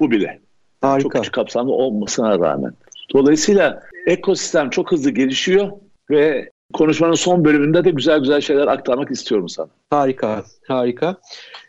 Bu 0.00 0.10
bile. 0.10 0.40
Harika. 0.80 1.02
Çok 1.02 1.12
küçük 1.12 1.34
kapsamlı 1.34 1.72
olmasına 1.72 2.38
rağmen. 2.38 2.72
Dolayısıyla 3.14 3.82
ekosistem 4.06 4.70
çok 4.70 4.92
hızlı 4.92 5.10
gelişiyor 5.10 5.70
ve 6.10 6.50
konuşmanın 6.72 7.14
son 7.14 7.44
bölümünde 7.44 7.84
de 7.84 7.90
güzel 7.90 8.20
güzel 8.20 8.40
şeyler 8.40 8.66
aktarmak 8.66 9.10
istiyorum 9.10 9.48
sana. 9.48 9.68
Harika, 9.90 10.44
harika. 10.68 11.16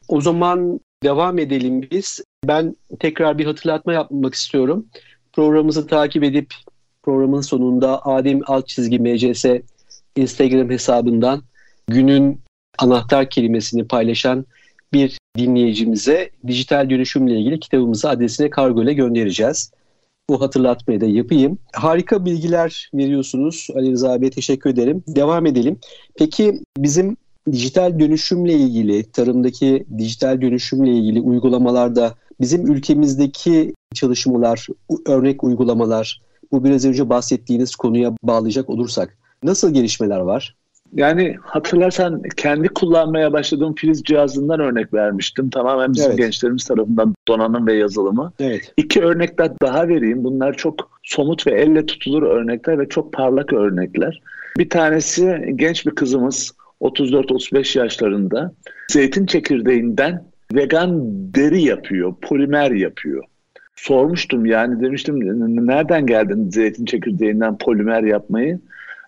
O 0.07 0.21
zaman 0.21 0.79
devam 1.03 1.39
edelim 1.39 1.87
biz. 1.91 2.23
Ben 2.45 2.75
tekrar 2.99 3.37
bir 3.37 3.45
hatırlatma 3.45 3.93
yapmak 3.93 4.33
istiyorum. 4.33 4.85
Programımızı 5.33 5.87
takip 5.87 6.23
edip 6.23 6.53
programın 7.03 7.41
sonunda 7.41 8.05
Adem 8.05 8.39
alt 8.45 8.67
çizgi 8.67 8.99
MCS 8.99 9.45
Instagram 10.15 10.69
hesabından 10.69 11.43
günün 11.87 12.39
anahtar 12.79 13.29
kelimesini 13.29 13.87
paylaşan 13.87 14.45
bir 14.93 15.17
dinleyicimize 15.37 16.29
dijital 16.47 16.89
dönüşümle 16.89 17.39
ilgili 17.39 17.59
kitabımızı 17.59 18.09
adresine 18.09 18.49
kargo 18.49 18.83
ile 18.83 18.93
göndereceğiz. 18.93 19.71
Bu 20.29 20.41
hatırlatmayı 20.41 21.01
da 21.01 21.05
yapayım. 21.05 21.57
Harika 21.73 22.25
bilgiler 22.25 22.89
veriyorsunuz 22.93 23.67
Ali 23.75 23.91
Rıza 23.91 24.21
Bey 24.21 24.29
teşekkür 24.29 24.69
ederim. 24.69 25.03
Devam 25.07 25.45
edelim. 25.45 25.79
Peki 26.15 26.61
bizim 26.77 27.17
dijital 27.51 27.99
dönüşümle 27.99 28.53
ilgili, 28.53 29.11
tarımdaki 29.11 29.85
dijital 29.97 30.41
dönüşümle 30.41 30.91
ilgili 30.91 31.21
uygulamalarda 31.21 32.15
bizim 32.41 32.71
ülkemizdeki 32.71 33.73
çalışmalar, 33.93 34.67
örnek 35.07 35.43
uygulamalar, 35.43 36.21
bu 36.53 36.63
biraz 36.63 36.85
önce 36.85 37.09
bahsettiğiniz 37.09 37.75
konuya 37.75 38.13
bağlayacak 38.23 38.69
olursak 38.69 39.17
nasıl 39.43 39.73
gelişmeler 39.73 40.19
var? 40.19 40.55
Yani 40.93 41.35
hatırlarsan 41.41 42.21
kendi 42.37 42.67
kullanmaya 42.67 43.33
başladığım 43.33 43.75
filiz 43.75 44.03
cihazından 44.03 44.59
örnek 44.59 44.93
vermiştim. 44.93 45.49
Tamamen 45.49 45.93
bizim 45.93 46.09
evet. 46.09 46.17
gençlerimiz 46.17 46.65
tarafından 46.65 47.15
donanım 47.27 47.67
ve 47.67 47.73
yazılımı. 47.73 48.33
Evet. 48.39 48.73
İki 48.77 49.01
örnekler 49.01 49.51
daha 49.61 49.87
vereyim. 49.87 50.23
Bunlar 50.23 50.53
çok 50.53 50.99
somut 51.03 51.47
ve 51.47 51.51
elle 51.51 51.85
tutulur 51.85 52.23
örnekler 52.23 52.79
ve 52.79 52.89
çok 52.89 53.13
parlak 53.13 53.53
örnekler. 53.53 54.21
Bir 54.57 54.69
tanesi 54.69 55.53
genç 55.55 55.85
bir 55.85 55.91
kızımız 55.91 56.53
34-35 56.81 57.79
yaşlarında 57.79 58.53
zeytin 58.91 59.25
çekirdeğinden 59.25 60.23
vegan 60.53 60.99
deri 61.33 61.61
yapıyor, 61.61 62.13
polimer 62.21 62.71
yapıyor 62.71 63.23
sormuştum 63.75 64.45
yani 64.45 64.81
demiştim 64.81 65.19
nereden 65.67 66.05
geldin 66.05 66.49
zeytin 66.49 66.85
çekirdeğinden 66.85 67.57
polimer 67.57 68.03
yapmayı? 68.03 68.59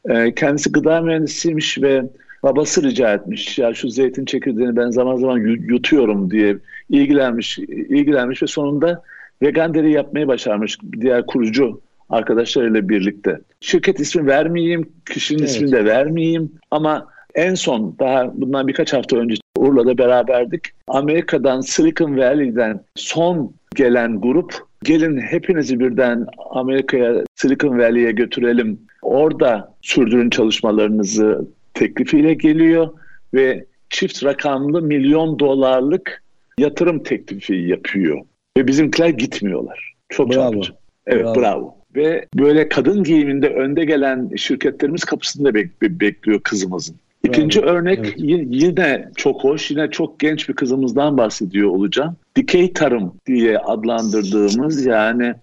Ee, 0.10 0.36
kendisi 0.36 0.72
gıda 0.72 1.02
mühendisiymiş 1.02 1.82
ve 1.82 2.04
babası 2.44 2.84
rica 2.84 3.14
etmiş. 3.14 3.58
Ya 3.60 3.74
şu 3.74 3.90
zeytin 3.90 4.26
çekirdeğini 4.26 4.76
ben 4.76 4.90
zaman 4.90 5.16
zaman 5.16 5.38
yutuyorum 5.38 6.32
diye 6.32 6.58
ilgilenmiş, 6.90 7.60
ilgilenmiş 7.60 8.44
ve 8.44 8.48
sonunda 8.48 9.02
vegan 9.42 9.74
deri 9.74 9.92
yapmayı 9.92 10.28
başarmış 10.28 10.78
diğer 11.02 11.26
kurucu 11.26 11.82
arkadaşlarıyla 12.10 12.90
birlikte. 12.90 13.40
Şirket 13.62 14.00
ismi 14.00 14.28
vermeyeyim, 14.28 14.90
kişinin 15.06 15.40
evet. 15.40 15.50
ismini 15.50 15.72
de 15.72 15.86
vermeyeyim 15.86 16.52
ama 16.72 17.08
En 17.36 17.56
son 17.56 17.96
daha 18.00 18.32
bundan 18.42 18.68
birkaç 18.68 18.94
hafta 18.94 19.18
önce 19.18 19.36
Urla'da 19.58 19.98
beraberdik. 19.98 20.62
Amerika'dan 20.88 21.62
Silicon 21.62 22.18
Valley'den 22.18 22.80
son 22.96 23.54
gelen 23.76 24.22
grup 24.22 24.54
gelin 24.84 25.18
hepinizi 25.18 25.80
birden 25.80 26.26
Amerika'ya 26.50 27.24
Silicon 27.36 27.80
Valley'e 27.80 28.12
götürelim. 28.12 28.80
Orada 29.02 29.76
sürdürün 29.82 30.30
çalışmalarınızı 30.30 31.48
teklifiyle 31.74 32.34
geliyor 32.34 32.90
ve 33.34 33.66
çift 33.90 34.24
rakamlı 34.24 34.82
milyon 34.82 35.40
dolarlık 35.40 36.24
yatırım 36.58 37.04
teklifi 37.04 37.56
yapıyor. 37.56 38.22
Ve 38.58 38.68
bizimkiler 38.68 39.10
gitmiyorlar. 39.10 39.96
Çok 40.10 40.30
bravo. 40.30 40.52
çarpıcı. 40.52 40.74
Evet 41.08 41.26
bravo. 41.26 41.36
bravo. 41.36 41.76
Ve 41.96 42.26
böyle 42.36 42.70
kadın 42.70 43.04
giyiminde 43.04 43.50
önde 43.50 43.86
gelen 43.86 44.30
şirketlerimiz 44.36 45.04
kapısında 45.04 45.50
bek- 45.50 46.00
bekliyor 46.00 46.40
kızımızın. 46.40 46.96
İkinci 47.26 47.62
bravo. 47.62 47.72
örnek 47.72 48.00
evet. 48.00 48.18
yine 48.50 49.10
çok 49.16 49.44
hoş, 49.44 49.72
yine 49.72 49.92
çok 49.92 50.20
genç 50.20 50.50
bir 50.50 50.54
kızımızdan 50.54 51.18
bahsediyor 51.18 51.70
olacağım. 51.70 52.16
Dikey 52.36 52.74
tarım 52.74 53.14
diye 53.26 53.58
adlandırdığımız 53.58 54.86
yani 54.86 55.34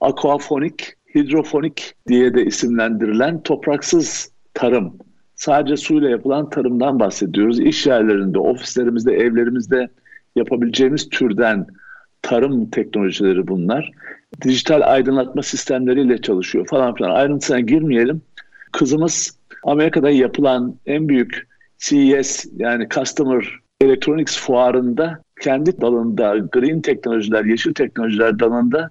aquafonik, 0.00 0.92
hidrofonik 1.14 1.94
diye 2.08 2.34
de 2.34 2.44
isimlendirilen 2.44 3.42
topraksız 3.42 4.30
tarım. 4.54 4.96
Sadece 5.34 5.76
suyla 5.76 6.10
yapılan 6.10 6.50
tarımdan 6.50 7.00
bahsediyoruz. 7.00 7.60
İş 7.60 7.86
yerlerinde, 7.86 8.38
ofislerimizde, 8.38 9.12
evlerimizde 9.12 9.88
yapabileceğimiz 10.36 11.08
türden 11.08 11.66
tarım 12.22 12.70
teknolojileri 12.70 13.48
bunlar. 13.48 13.90
Dijital 14.42 14.80
aydınlatma 14.80 15.42
sistemleriyle 15.42 16.18
çalışıyor 16.18 16.66
falan 16.66 16.94
filan. 16.94 17.10
Ayrıntısına 17.10 17.60
girmeyelim. 17.60 18.22
Kızımız 18.72 19.36
Amerika'da 19.64 20.10
yapılan 20.10 20.74
en 20.86 21.08
büyük 21.08 21.48
CES 21.78 22.46
yani 22.56 22.88
Customer 22.88 23.58
Electronics 23.80 24.38
fuarında 24.38 25.22
kendi 25.40 25.80
dalında 25.80 26.38
green 26.38 26.80
teknolojiler, 26.80 27.44
yeşil 27.44 27.74
teknolojiler 27.74 28.38
dalında 28.38 28.90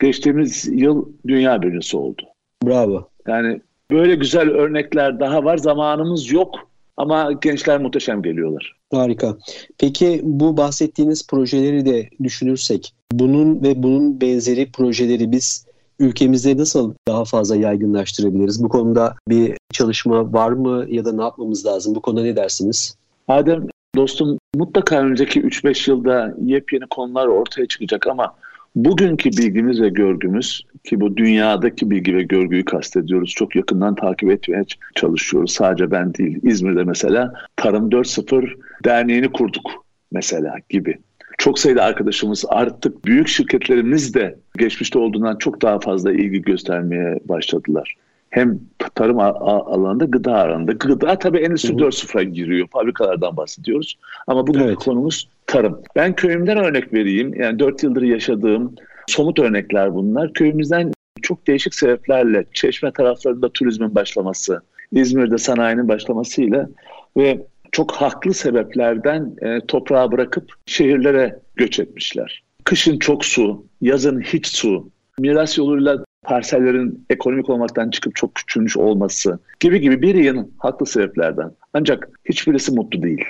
geçtiğimiz 0.00 0.68
yıl 0.72 1.08
dünya 1.26 1.62
birincisi 1.62 1.96
oldu. 1.96 2.22
Bravo. 2.64 3.08
Yani 3.26 3.60
böyle 3.90 4.14
güzel 4.14 4.50
örnekler 4.50 5.20
daha 5.20 5.44
var. 5.44 5.56
Zamanımız 5.56 6.32
yok 6.32 6.54
ama 6.96 7.32
gençler 7.32 7.80
muhteşem 7.80 8.22
geliyorlar. 8.22 8.76
Harika. 8.92 9.36
Peki 9.78 10.20
bu 10.22 10.56
bahsettiğiniz 10.56 11.26
projeleri 11.26 11.86
de 11.86 12.08
düşünürsek 12.22 12.94
bunun 13.12 13.62
ve 13.62 13.82
bunun 13.82 14.20
benzeri 14.20 14.72
projeleri 14.72 15.32
biz 15.32 15.66
ülkemizde 15.98 16.56
nasıl 16.56 16.94
daha 17.08 17.24
fazla 17.24 17.56
yaygınlaştırabiliriz? 17.56 18.64
Bu 18.64 18.68
konuda 18.68 19.14
bir 19.28 19.56
çalışma 19.72 20.32
var 20.32 20.52
mı 20.52 20.86
ya 20.88 21.04
da 21.04 21.12
ne 21.12 21.22
yapmamız 21.22 21.66
lazım? 21.66 21.94
Bu 21.94 22.02
konuda 22.02 22.22
ne 22.22 22.36
dersiniz? 22.36 22.96
Adem 23.28 23.66
dostum 23.96 24.38
mutlaka 24.54 25.00
önümüzdeki 25.00 25.40
3-5 25.40 25.90
yılda 25.90 26.34
yepyeni 26.44 26.86
konular 26.90 27.26
ortaya 27.26 27.66
çıkacak 27.66 28.06
ama 28.06 28.34
bugünkü 28.76 29.30
bilgimiz 29.30 29.80
ve 29.80 29.88
görgümüz 29.88 30.66
ki 30.84 31.00
bu 31.00 31.16
dünyadaki 31.16 31.90
bilgi 31.90 32.16
ve 32.16 32.22
görgüyü 32.22 32.64
kastediyoruz. 32.64 33.30
Çok 33.30 33.56
yakından 33.56 33.94
takip 33.94 34.30
etmeye 34.30 34.64
çalışıyoruz. 34.94 35.52
Sadece 35.52 35.90
ben 35.90 36.14
değil. 36.14 36.38
İzmir'de 36.42 36.84
mesela 36.84 37.32
Tarım 37.56 37.90
4.0 37.90 38.50
derneğini 38.84 39.32
kurduk 39.32 39.84
mesela 40.12 40.56
gibi. 40.68 40.98
Çok 41.38 41.58
sayıda 41.58 41.84
arkadaşımız 41.84 42.44
artık 42.48 43.04
büyük 43.04 43.28
şirketlerimiz 43.28 44.14
de 44.14 44.38
geçmişte 44.58 44.98
olduğundan 44.98 45.36
çok 45.36 45.62
daha 45.62 45.80
fazla 45.80 46.12
ilgi 46.12 46.42
göstermeye 46.42 47.18
başladılar. 47.24 47.96
Hem 48.30 48.58
tarım 48.94 49.18
alanında 49.18 50.04
gıda 50.04 50.34
alanında. 50.34 50.72
Gıda 50.72 51.18
tabii 51.18 51.38
endüstri 51.38 51.74
4.0'a 51.74 52.22
giriyor. 52.22 52.68
Fabrikalardan 52.72 53.36
bahsediyoruz. 53.36 53.98
Ama 54.26 54.46
bugün 54.46 54.60
evet. 54.60 54.76
konumuz 54.76 55.28
tarım. 55.46 55.80
Ben 55.96 56.14
köyümden 56.14 56.56
örnek 56.56 56.92
vereyim. 56.92 57.34
Yani 57.34 57.58
4 57.58 57.82
yıldır 57.82 58.02
yaşadığım 58.02 58.74
somut 59.06 59.38
örnekler 59.38 59.94
bunlar. 59.94 60.32
Köyümüzden 60.32 60.92
çok 61.22 61.46
değişik 61.46 61.74
sebeplerle 61.74 62.44
Çeşme 62.52 62.92
taraflarında 62.92 63.48
turizmin 63.48 63.94
başlaması, 63.94 64.60
İzmir'de 64.92 65.38
sanayinin 65.38 65.88
başlamasıyla 65.88 66.68
ve 67.16 67.46
çok 67.72 67.92
haklı 67.92 68.34
sebeplerden 68.34 69.36
e, 69.42 69.60
toprağı 69.66 70.12
bırakıp 70.12 70.52
şehirlere 70.66 71.38
göç 71.56 71.80
etmişler. 71.80 72.42
Kışın 72.64 72.98
çok 72.98 73.24
su, 73.24 73.66
yazın 73.80 74.20
hiç 74.20 74.46
su, 74.46 74.90
miras 75.18 75.58
yoluyla 75.58 76.04
parsellerin 76.22 77.04
ekonomik 77.10 77.50
olmaktan 77.50 77.90
çıkıp 77.90 78.16
çok 78.16 78.34
küçülmüş 78.34 78.76
olması 78.76 79.38
gibi 79.60 79.80
gibi 79.80 80.02
bir 80.02 80.14
yığın 80.14 80.52
haklı 80.58 80.86
sebeplerden. 80.86 81.50
Ancak 81.74 82.08
hiçbirisi 82.24 82.72
mutlu 82.72 83.02
değil. 83.02 83.24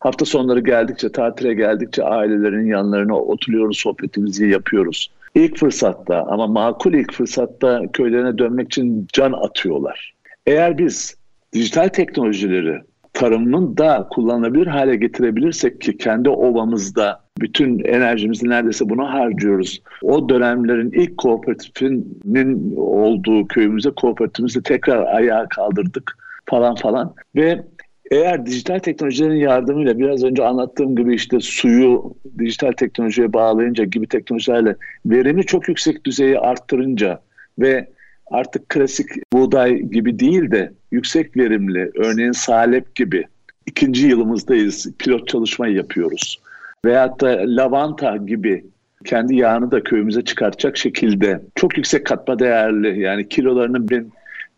Hafta 0.00 0.24
sonları 0.24 0.60
geldikçe, 0.60 1.12
tatile 1.12 1.54
geldikçe 1.54 2.04
ailelerin 2.04 2.66
yanlarına 2.66 3.16
oturuyoruz, 3.16 3.78
sohbetimizi 3.78 4.48
yapıyoruz. 4.48 5.10
İlk 5.34 5.58
fırsatta 5.58 6.26
ama 6.28 6.46
makul 6.46 6.94
ilk 6.94 7.12
fırsatta 7.12 7.82
köylerine 7.92 8.38
dönmek 8.38 8.66
için 8.66 9.06
can 9.12 9.32
atıyorlar. 9.32 10.14
Eğer 10.46 10.78
biz 10.78 11.16
dijital 11.52 11.88
teknolojileri 11.88 12.80
tarımın 13.16 13.76
da 13.76 14.08
kullanılabilir 14.10 14.66
hale 14.66 14.96
getirebilirsek 14.96 15.80
ki 15.80 15.98
kendi 15.98 16.28
ovamızda 16.28 17.20
bütün 17.40 17.84
enerjimizi 17.84 18.48
neredeyse 18.48 18.88
buna 18.88 19.12
harcıyoruz. 19.12 19.82
O 20.02 20.28
dönemlerin 20.28 20.90
ilk 20.90 21.18
kooperatifinin 21.18 22.76
olduğu 22.76 23.48
köyümüze 23.48 23.90
kooperatifimizi 23.90 24.62
tekrar 24.62 25.14
ayağa 25.14 25.48
kaldırdık 25.48 26.18
falan 26.46 26.74
falan 26.74 27.14
ve 27.36 27.64
eğer 28.10 28.46
dijital 28.46 28.78
teknolojilerin 28.78 29.40
yardımıyla 29.40 29.98
biraz 29.98 30.24
önce 30.24 30.44
anlattığım 30.44 30.96
gibi 30.96 31.14
işte 31.14 31.40
suyu 31.40 32.14
dijital 32.38 32.72
teknolojiye 32.72 33.32
bağlayınca 33.32 33.84
gibi 33.84 34.06
teknolojilerle 34.06 34.76
verimi 35.06 35.46
çok 35.46 35.68
yüksek 35.68 36.04
düzeyi 36.04 36.38
arttırınca 36.38 37.20
ve 37.58 37.88
artık 38.26 38.68
klasik 38.68 39.06
buğday 39.32 39.78
gibi 39.78 40.18
değil 40.18 40.50
de 40.50 40.72
yüksek 40.90 41.36
verimli 41.36 41.90
örneğin 41.94 42.32
salep 42.32 42.94
gibi 42.94 43.24
ikinci 43.66 44.06
yılımızdayız 44.06 44.92
pilot 44.98 45.28
çalışma 45.28 45.68
yapıyoruz. 45.68 46.40
Veyahut 46.84 47.20
da 47.20 47.42
lavanta 47.46 48.16
gibi 48.16 48.64
kendi 49.04 49.36
yağını 49.36 49.70
da 49.70 49.82
köyümüze 49.82 50.22
çıkartacak 50.22 50.76
şekilde 50.76 51.40
çok 51.54 51.76
yüksek 51.76 52.06
katma 52.06 52.38
değerli 52.38 53.00
yani 53.00 53.28
kilolarının 53.28 53.88
bin 53.88 54.12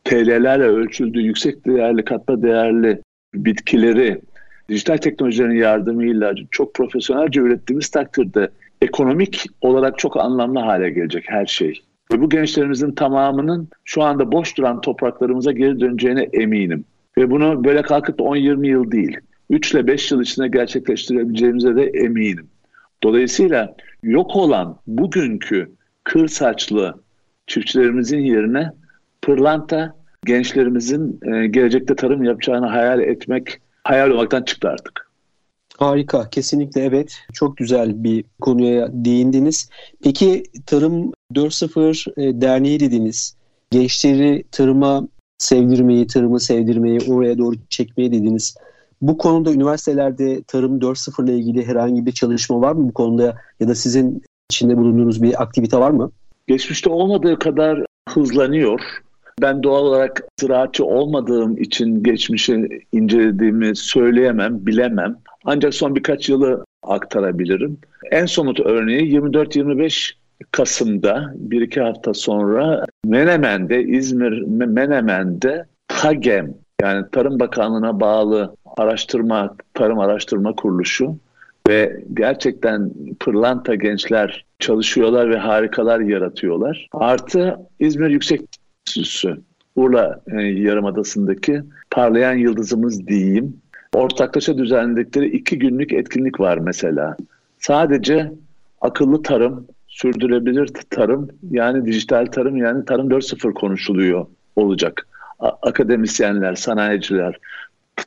TL'lerle 0.05 0.65
ölçüldüğü 0.65 1.21
yüksek 1.21 1.67
değerli 1.67 2.05
katma 2.05 2.43
değerli 2.43 3.01
bitkileri 3.35 4.21
dijital 4.69 4.97
teknolojilerin 4.97 5.57
yardımıyla 5.57 6.35
çok 6.51 6.75
profesyonelce 6.75 7.41
ürettiğimiz 7.41 7.89
takdirde 7.89 8.51
ekonomik 8.83 9.47
olarak 9.61 9.99
çok 9.99 10.17
anlamlı 10.17 10.59
hale 10.59 10.91
gelecek 10.91 11.25
her 11.27 11.47
şey. 11.47 11.83
Ve 12.13 12.21
bu 12.21 12.29
gençlerimizin 12.29 12.93
tamamının 12.93 13.69
şu 13.85 14.03
anda 14.03 14.33
boş 14.33 14.57
duran 14.57 14.81
topraklarımıza 14.81 15.53
geri 15.53 15.81
döneceğine 15.81 16.29
eminim. 16.33 16.85
Ve 17.19 17.31
bunu 17.31 17.65
böyle 17.65 17.83
kalkıp 17.83 18.21
10-20 18.21 18.67
yıl 18.67 18.91
değil, 18.91 19.17
3 19.51 19.73
ile 19.73 19.87
5 19.87 20.13
yıl 20.13 20.23
içinde 20.23 20.49
gerçekleştirebileceğimize 20.49 21.77
de 21.77 21.85
eminim. 21.85 22.49
Dolayısıyla 23.03 23.77
yok 24.03 24.37
olan 24.37 24.79
bugünkü 24.87 25.71
kır 26.05 26.29
saçlı 26.29 26.95
çiftçilerimizin 27.47 28.19
yerine 28.19 28.73
pırlanta 29.23 29.95
gençlerimizin 30.25 31.21
e, 31.23 31.47
gelecekte 31.47 31.97
tarım 31.97 32.25
yapacağını 32.25 32.67
hayal 32.67 33.01
etmek 33.01 33.61
hayal 33.85 34.11
olmaktan 34.11 34.43
çıktı 34.43 34.69
artık. 34.69 35.08
Harika, 35.79 36.31
kesinlikle 36.31 36.81
evet. 36.81 37.17
Çok 37.33 37.57
güzel 37.57 38.05
bir 38.05 38.25
konuya 38.41 38.89
değindiniz. 38.93 39.69
Peki 40.03 40.43
Tarım 40.67 41.13
4.0 41.35 42.23
e, 42.23 42.41
derneği 42.41 42.81
dediniz. 42.81 43.37
Gençleri 43.71 44.45
tarıma 44.53 45.09
sevdirmeyi, 45.39 46.07
tarımı 46.07 46.41
sevdirmeyi, 46.41 47.01
oraya 47.09 47.39
doğru 47.39 47.57
çekmeyi 47.71 48.13
dediniz. 48.13 48.57
Bu 49.03 49.19
konuda 49.19 49.53
üniversitelerde 49.53 50.43
Tarım 50.43 50.79
4.0 50.79 51.25
ile 51.25 51.37
ilgili 51.37 51.67
herhangi 51.67 52.07
bir 52.07 52.13
çalışma 52.13 52.61
var 52.61 52.73
mı 52.73 52.89
bu 52.89 52.93
konuda 52.93 53.37
ya 53.61 53.69
da 53.69 53.75
sizin 53.75 54.23
içinde 54.51 54.77
bulunduğunuz 54.77 55.23
bir 55.23 55.43
aktivite 55.43 55.79
var 55.79 55.91
mı? 55.91 56.11
Geçmişte 56.47 56.91
olmadığı 56.91 57.39
kadar 57.39 57.85
hızlanıyor. 58.09 58.81
Ben 59.43 59.63
doğal 59.63 59.83
olarak 59.83 60.25
ziraatçı 60.41 60.85
olmadığım 60.85 61.59
için 61.59 62.03
geçmişi 62.03 62.69
incelediğimi 62.93 63.77
söyleyemem, 63.77 64.67
bilemem. 64.67 65.17
Ancak 65.45 65.75
son 65.75 65.97
birkaç 65.97 66.29
yılı 66.29 66.65
aktarabilirim. 66.83 67.79
En 68.11 68.27
somut 68.27 68.61
örneği 68.61 69.13
24-25 69.13 70.13
Kasım'da 70.51 71.33
bir 71.35 71.61
iki 71.63 71.81
hafta 71.81 72.15
sonra 72.15 72.85
Menemen'de, 73.05 73.83
İzmir 73.83 74.43
Menemen'de 74.43 75.67
TAGEM 75.89 76.55
yani 76.83 77.07
Tarım 77.13 77.41
Bakanlığı'na 77.41 78.01
bağlı 78.01 78.57
araştırma, 78.77 79.57
tarım 79.75 79.99
araştırma 79.99 80.55
kuruluşu 80.55 81.17
ve 81.69 82.05
gerçekten 82.15 82.91
pırlanta 83.21 83.75
gençler 83.75 84.45
çalışıyorlar 84.59 85.31
ve 85.31 85.37
harikalar 85.37 86.01
yaratıyorlar. 86.01 86.89
Artı 86.93 87.57
İzmir 87.81 88.11
Yüksek 88.11 88.41
Enstitüsü, 88.87 89.41
Urla 89.77 90.21
e, 90.33 90.41
Yarımadası'ndaki 90.43 91.63
parlayan 91.91 92.35
yıldızımız 92.35 93.07
diyeyim. 93.07 93.57
Ortaklaşa 93.95 94.59
düzenledikleri 94.59 95.27
iki 95.29 95.59
günlük 95.59 95.93
etkinlik 95.93 96.41
var 96.41 96.59
mesela. 96.59 97.17
Sadece 97.59 98.33
akıllı 98.81 99.23
tarım, 99.23 99.67
sürdürülebilir 99.89 100.71
tarım 100.91 101.29
yani 101.51 101.87
dijital 101.87 102.27
tarım 102.27 102.57
yani 102.57 102.85
tarım 102.85 103.09
4.0 103.11 103.55
konuşuluyor 103.55 104.27
olacak. 104.57 105.09
akademisyenler, 105.39 106.55
sanayiciler, 106.55 107.39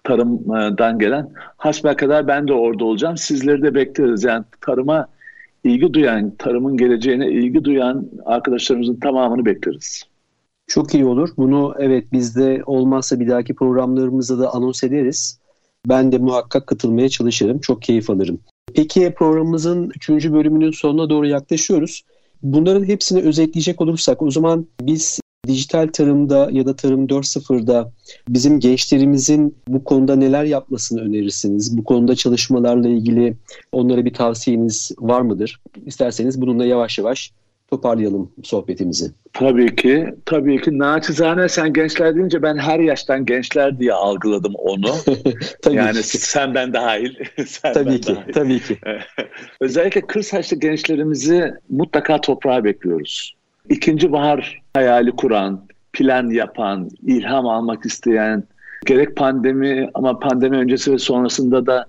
tarımdan 0.03 0.99
gelen 0.99 1.29
hasbel 1.57 1.95
kadar 1.95 2.27
ben 2.27 2.47
de 2.47 2.53
orada 2.53 2.85
olacağım. 2.85 3.17
Sizleri 3.17 3.61
de 3.61 3.75
bekleriz. 3.75 4.23
Yani 4.23 4.43
tarıma 4.61 5.07
ilgi 5.63 5.93
duyan, 5.93 6.31
tarımın 6.37 6.77
geleceğine 6.77 7.31
ilgi 7.31 7.63
duyan 7.63 8.09
arkadaşlarımızın 8.25 8.95
tamamını 8.95 9.45
bekleriz. 9.45 10.03
Çok 10.67 10.93
iyi 10.93 11.05
olur. 11.05 11.29
Bunu 11.37 11.75
evet 11.79 12.05
biz 12.11 12.35
de 12.35 12.61
olmazsa 12.65 13.19
bir 13.19 13.29
dahaki 13.29 13.55
programlarımızda 13.55 14.39
da 14.39 14.53
anons 14.53 14.83
ederiz. 14.83 15.40
Ben 15.89 16.11
de 16.11 16.17
muhakkak 16.17 16.67
katılmaya 16.67 17.09
çalışırım. 17.09 17.59
Çok 17.59 17.81
keyif 17.81 18.09
alırım. 18.09 18.39
Peki 18.73 19.13
programımızın 19.17 19.91
3. 19.95 20.09
bölümünün 20.09 20.71
sonuna 20.71 21.09
doğru 21.09 21.27
yaklaşıyoruz. 21.27 22.01
Bunların 22.43 22.83
hepsini 22.83 23.21
özetleyecek 23.21 23.81
olursak 23.81 24.21
o 24.21 24.31
zaman 24.31 24.67
biz 24.81 25.19
dijital 25.47 25.89
tarımda 25.93 26.49
ya 26.51 26.65
da 26.65 26.75
tarım 26.75 27.05
4.0'da 27.05 27.91
bizim 28.29 28.59
gençlerimizin 28.59 29.55
bu 29.67 29.83
konuda 29.83 30.15
neler 30.15 30.43
yapmasını 30.43 31.01
önerirsiniz? 31.01 31.77
Bu 31.77 31.83
konuda 31.83 32.15
çalışmalarla 32.15 32.89
ilgili 32.89 33.37
onlara 33.71 34.05
bir 34.05 34.13
tavsiyeniz 34.13 34.91
var 34.99 35.21
mıdır? 35.21 35.61
İsterseniz 35.85 36.41
bununla 36.41 36.65
yavaş 36.65 36.97
yavaş 36.97 37.31
toparlayalım 37.71 38.31
sohbetimizi. 38.43 39.11
Tabii 39.33 39.75
ki. 39.75 40.15
Tabii 40.25 40.61
ki. 40.61 40.79
Naçizane 40.79 41.49
sen 41.49 41.73
gençler 41.73 42.15
deyince 42.15 42.41
ben 42.41 42.57
her 42.57 42.79
yaştan 42.79 43.25
gençler 43.25 43.79
diye 43.79 43.93
algıladım 43.93 44.53
onu. 44.55 44.91
tabii 45.61 45.75
yani 45.75 46.01
ki. 46.01 46.17
sen 46.17 46.55
ben 46.55 46.73
dahil. 46.73 47.15
sen 47.45 47.73
tabii 47.73 47.89
ben 47.89 47.97
ki. 47.97 48.15
Dahil. 48.15 48.33
Tabii 48.33 48.59
ki. 48.59 48.79
Özellikle 49.61 50.01
kır 50.01 50.21
saçlı 50.21 50.57
gençlerimizi 50.59 51.53
mutlaka 51.69 52.21
toprağa 52.21 52.63
bekliyoruz. 52.63 53.35
İkinci 53.69 54.11
bahar 54.11 54.61
hayali 54.73 55.11
kuran, 55.11 55.65
plan 55.93 56.29
yapan, 56.29 56.89
ilham 57.07 57.47
almak 57.47 57.85
isteyen, 57.85 58.43
gerek 58.85 59.15
pandemi 59.15 59.89
ama 59.93 60.19
pandemi 60.19 60.57
öncesi 60.57 60.91
ve 60.91 60.97
sonrasında 60.97 61.65
da 61.65 61.85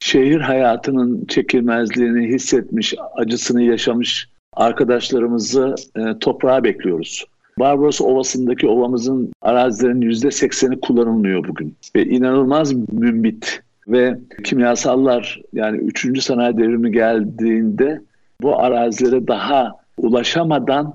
şehir 0.00 0.40
hayatının 0.40 1.24
çekilmezliğini 1.28 2.28
hissetmiş, 2.28 2.94
acısını 3.16 3.62
yaşamış 3.62 4.28
arkadaşlarımızı 4.56 5.74
e, 5.96 6.18
toprağa 6.18 6.64
bekliyoruz. 6.64 7.24
Barbaros 7.58 8.00
Ovası'ndaki 8.00 8.68
ovamızın 8.68 9.32
arazilerinin 9.42 10.00
yüzde 10.00 10.30
sekseni 10.30 10.80
kullanılmıyor 10.80 11.48
bugün. 11.48 11.76
Ve 11.96 12.04
inanılmaz 12.04 12.72
mümbit 12.92 13.62
ve 13.88 14.18
kimyasallar 14.44 15.40
yani 15.52 15.78
3. 15.78 16.22
sanayi 16.22 16.56
devrimi 16.56 16.92
geldiğinde 16.92 18.00
bu 18.42 18.58
arazilere 18.58 19.26
daha 19.26 19.72
ulaşamadan 19.98 20.94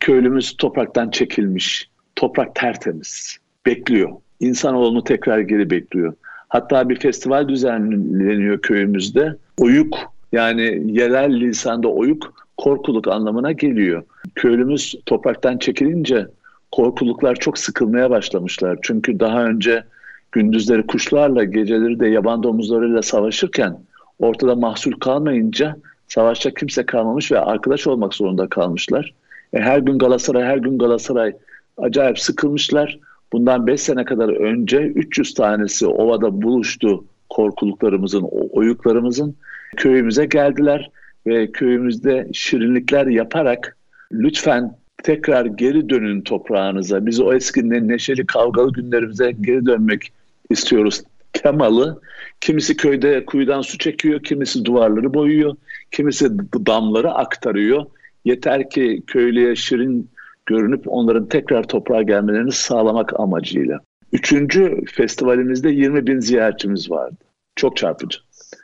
köylümüz 0.00 0.56
topraktan 0.56 1.10
çekilmiş. 1.10 1.90
Toprak 2.16 2.54
tertemiz. 2.54 3.38
Bekliyor. 3.66 4.10
İnsanoğlunu 4.40 5.04
tekrar 5.04 5.38
geri 5.38 5.70
bekliyor. 5.70 6.14
Hatta 6.48 6.88
bir 6.88 7.00
festival 7.00 7.48
düzenleniyor 7.48 8.62
köyümüzde. 8.62 9.36
Oyuk 9.60 9.98
yani 10.32 10.82
yerel 10.86 11.40
lisanda 11.40 11.88
oyuk 11.88 12.47
korkuluk 12.58 13.08
anlamına 13.08 13.52
geliyor. 13.52 14.02
Köylümüz 14.34 14.94
topraktan 15.06 15.58
çekilince 15.58 16.26
korkuluklar 16.72 17.34
çok 17.34 17.58
sıkılmaya 17.58 18.10
başlamışlar. 18.10 18.78
Çünkü 18.82 19.20
daha 19.20 19.44
önce 19.44 19.84
gündüzleri 20.32 20.86
kuşlarla, 20.86 21.44
geceleri 21.44 22.00
de 22.00 22.08
yaban 22.08 22.42
domuzlarıyla 22.42 23.02
savaşırken 23.02 23.78
ortada 24.18 24.54
mahsul 24.54 24.92
kalmayınca 24.92 25.76
savaşacak 26.08 26.56
kimse 26.56 26.86
kalmamış 26.86 27.32
ve 27.32 27.40
arkadaş 27.40 27.86
olmak 27.86 28.14
zorunda 28.14 28.48
kalmışlar. 28.48 29.14
E, 29.52 29.58
her 29.60 29.78
gün 29.78 29.98
Galatasaray, 29.98 30.44
her 30.44 30.56
gün 30.56 30.78
Galatasaray 30.78 31.32
acayip 31.78 32.18
sıkılmışlar. 32.18 32.98
Bundan 33.32 33.66
5 33.66 33.80
sene 33.80 34.04
kadar 34.04 34.28
önce 34.28 34.78
300 34.78 35.34
tanesi 35.34 35.86
ovada 35.86 36.42
buluştu 36.42 37.04
korkuluklarımızın, 37.28 38.22
oyuklarımızın. 38.50 39.36
Köyümüze 39.76 40.26
geldiler 40.26 40.90
ve 41.28 41.52
köyümüzde 41.52 42.28
şirinlikler 42.32 43.06
yaparak 43.06 43.76
lütfen 44.12 44.76
tekrar 45.02 45.46
geri 45.46 45.88
dönün 45.88 46.20
toprağınıza. 46.20 47.06
Biz 47.06 47.20
o 47.20 47.34
eski 47.34 47.70
neşeli 47.88 48.26
kavgalı 48.26 48.72
günlerimize 48.72 49.32
geri 49.40 49.66
dönmek 49.66 50.12
istiyoruz 50.50 51.02
temalı. 51.32 52.00
Kimisi 52.40 52.76
köyde 52.76 53.24
kuyudan 53.24 53.62
su 53.62 53.78
çekiyor, 53.78 54.22
kimisi 54.22 54.64
duvarları 54.64 55.14
boyuyor, 55.14 55.56
kimisi 55.90 56.38
damları 56.66 57.12
aktarıyor. 57.12 57.86
Yeter 58.24 58.70
ki 58.70 59.02
köylüye 59.06 59.56
şirin 59.56 60.10
görünüp 60.46 60.82
onların 60.86 61.28
tekrar 61.28 61.62
toprağa 61.62 62.02
gelmelerini 62.02 62.52
sağlamak 62.52 63.20
amacıyla. 63.20 63.80
Üçüncü 64.12 64.84
festivalimizde 64.92 65.70
20 65.70 66.06
bin 66.06 66.20
ziyaretçimiz 66.20 66.90
vardı. 66.90 67.16
Çok 67.56 67.76
çarpıcı. 67.76 68.18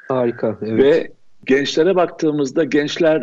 Harika. 0.09 0.59
Evet. 0.63 0.83
Ve 0.83 1.13
Gençlere 1.47 1.97
baktığımızda 1.97 2.65
gençler 2.65 3.23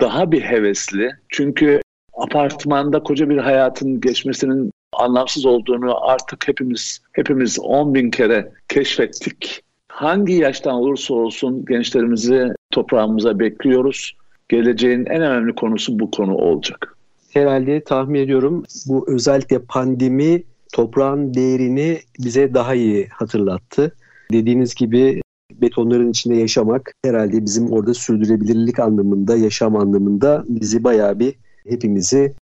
daha 0.00 0.32
bir 0.32 0.42
hevesli. 0.42 1.10
Çünkü 1.28 1.80
apartmanda 2.14 3.02
koca 3.02 3.28
bir 3.28 3.38
hayatın 3.38 4.00
geçmesinin 4.00 4.70
anlamsız 4.92 5.46
olduğunu 5.46 6.08
artık 6.10 6.48
hepimiz 6.48 7.00
hepimiz 7.12 7.58
10 7.60 7.94
bin 7.94 8.10
kere 8.10 8.52
keşfettik. 8.68 9.62
Hangi 9.88 10.32
yaştan 10.32 10.74
olursa 10.74 11.14
olsun 11.14 11.64
gençlerimizi 11.64 12.48
toprağımıza 12.70 13.38
bekliyoruz. 13.38 14.16
Geleceğin 14.48 15.06
en 15.06 15.22
önemli 15.22 15.54
konusu 15.54 15.98
bu 15.98 16.10
konu 16.10 16.34
olacak. 16.34 16.96
Herhalde 17.30 17.84
tahmin 17.84 18.20
ediyorum 18.20 18.64
bu 18.86 19.04
özellikle 19.08 19.58
pandemi 19.58 20.42
toprağın 20.72 21.34
değerini 21.34 21.98
bize 22.18 22.54
daha 22.54 22.74
iyi 22.74 23.08
hatırlattı. 23.08 23.96
Dediğiniz 24.32 24.74
gibi 24.74 25.20
betonların 25.62 26.10
içinde 26.10 26.34
yaşamak 26.34 26.92
herhalde 27.04 27.44
bizim 27.44 27.72
orada 27.72 27.94
sürdürülebilirlik 27.94 28.78
anlamında, 28.78 29.36
yaşam 29.36 29.76
anlamında 29.76 30.44
bizi 30.48 30.84
bayağı 30.84 31.18
bir 31.18 31.34
hepimizi 31.68 32.34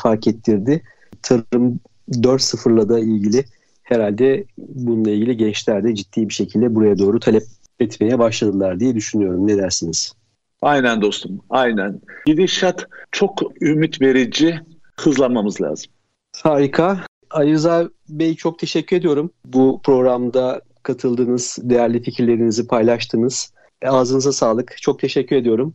fark 0.00 0.26
ettirdi. 0.26 0.82
Tarım 1.22 1.80
4.0'la 2.10 2.88
da 2.88 3.00
ilgili 3.00 3.44
herhalde 3.82 4.44
bununla 4.58 5.10
ilgili 5.10 5.36
gençler 5.36 5.84
de 5.84 5.94
ciddi 5.94 6.28
bir 6.28 6.34
şekilde 6.34 6.74
buraya 6.74 6.98
doğru 6.98 7.20
talep 7.20 7.44
etmeye 7.80 8.18
başladılar 8.18 8.80
diye 8.80 8.94
düşünüyorum. 8.94 9.46
Ne 9.46 9.56
dersiniz? 9.56 10.12
Aynen 10.62 11.02
dostum, 11.02 11.40
aynen. 11.50 12.00
Gidişat 12.26 12.86
çok 13.12 13.62
ümit 13.62 14.00
verici, 14.00 14.60
hızlanmamız 15.00 15.60
lazım. 15.60 15.92
Harika. 16.42 17.00
Ali 17.30 17.52
Rıza 17.52 17.88
Bey 18.08 18.34
çok 18.34 18.58
teşekkür 18.58 18.96
ediyorum. 18.96 19.30
Bu 19.46 19.80
programda 19.84 20.60
katıldınız, 20.84 21.58
değerli 21.62 22.02
fikirlerinizi 22.02 22.66
paylaştınız. 22.66 23.52
Ağzınıza 23.84 24.32
sağlık. 24.32 24.76
Çok 24.82 24.98
teşekkür 24.98 25.36
ediyorum. 25.36 25.74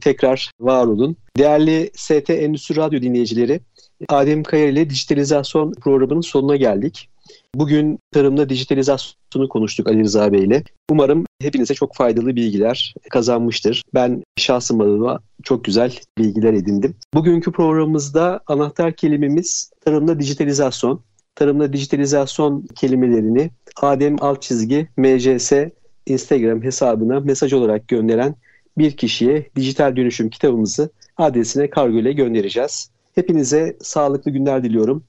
Tekrar 0.00 0.50
var 0.60 0.86
olun. 0.86 1.16
Değerli 1.38 1.90
ST 1.94 2.30
Endüstri 2.30 2.76
Radyo 2.76 3.02
dinleyicileri, 3.02 3.60
Adem 4.08 4.42
Kaya 4.42 4.66
ile 4.66 4.90
dijitalizasyon 4.90 5.72
programının 5.72 6.20
sonuna 6.20 6.56
geldik. 6.56 7.08
Bugün 7.54 7.98
tarımda 8.12 8.48
dijitalizasyonu 8.48 9.48
konuştuk 9.48 9.88
Ali 9.88 10.00
Rıza 10.00 10.32
Bey 10.32 10.44
ile. 10.44 10.64
Umarım 10.90 11.24
hepinize 11.42 11.74
çok 11.74 11.94
faydalı 11.94 12.36
bilgiler 12.36 12.94
kazanmıştır. 13.10 13.82
Ben 13.94 14.22
şahsım 14.38 14.80
adıma 14.80 15.20
çok 15.42 15.64
güzel 15.64 15.98
bilgiler 16.18 16.52
edindim. 16.52 16.94
Bugünkü 17.14 17.52
programımızda 17.52 18.40
anahtar 18.46 18.92
kelimemiz 18.92 19.70
tarımda 19.84 20.20
dijitalizasyon 20.20 21.00
tarımda 21.34 21.72
dijitalizasyon 21.72 22.66
kelimelerini 22.74 23.50
Adem 23.82 24.16
alt 24.20 24.42
çizgi 24.42 24.88
MCS 24.96 25.52
Instagram 26.06 26.62
hesabına 26.62 27.20
mesaj 27.20 27.52
olarak 27.52 27.88
gönderen 27.88 28.34
bir 28.78 28.96
kişiye 28.96 29.50
dijital 29.56 29.96
dönüşüm 29.96 30.30
kitabımızı 30.30 30.90
adresine 31.16 31.70
kargo 31.70 31.98
ile 31.98 32.12
göndereceğiz. 32.12 32.90
Hepinize 33.14 33.76
sağlıklı 33.80 34.30
günler 34.30 34.64
diliyorum. 34.64 35.04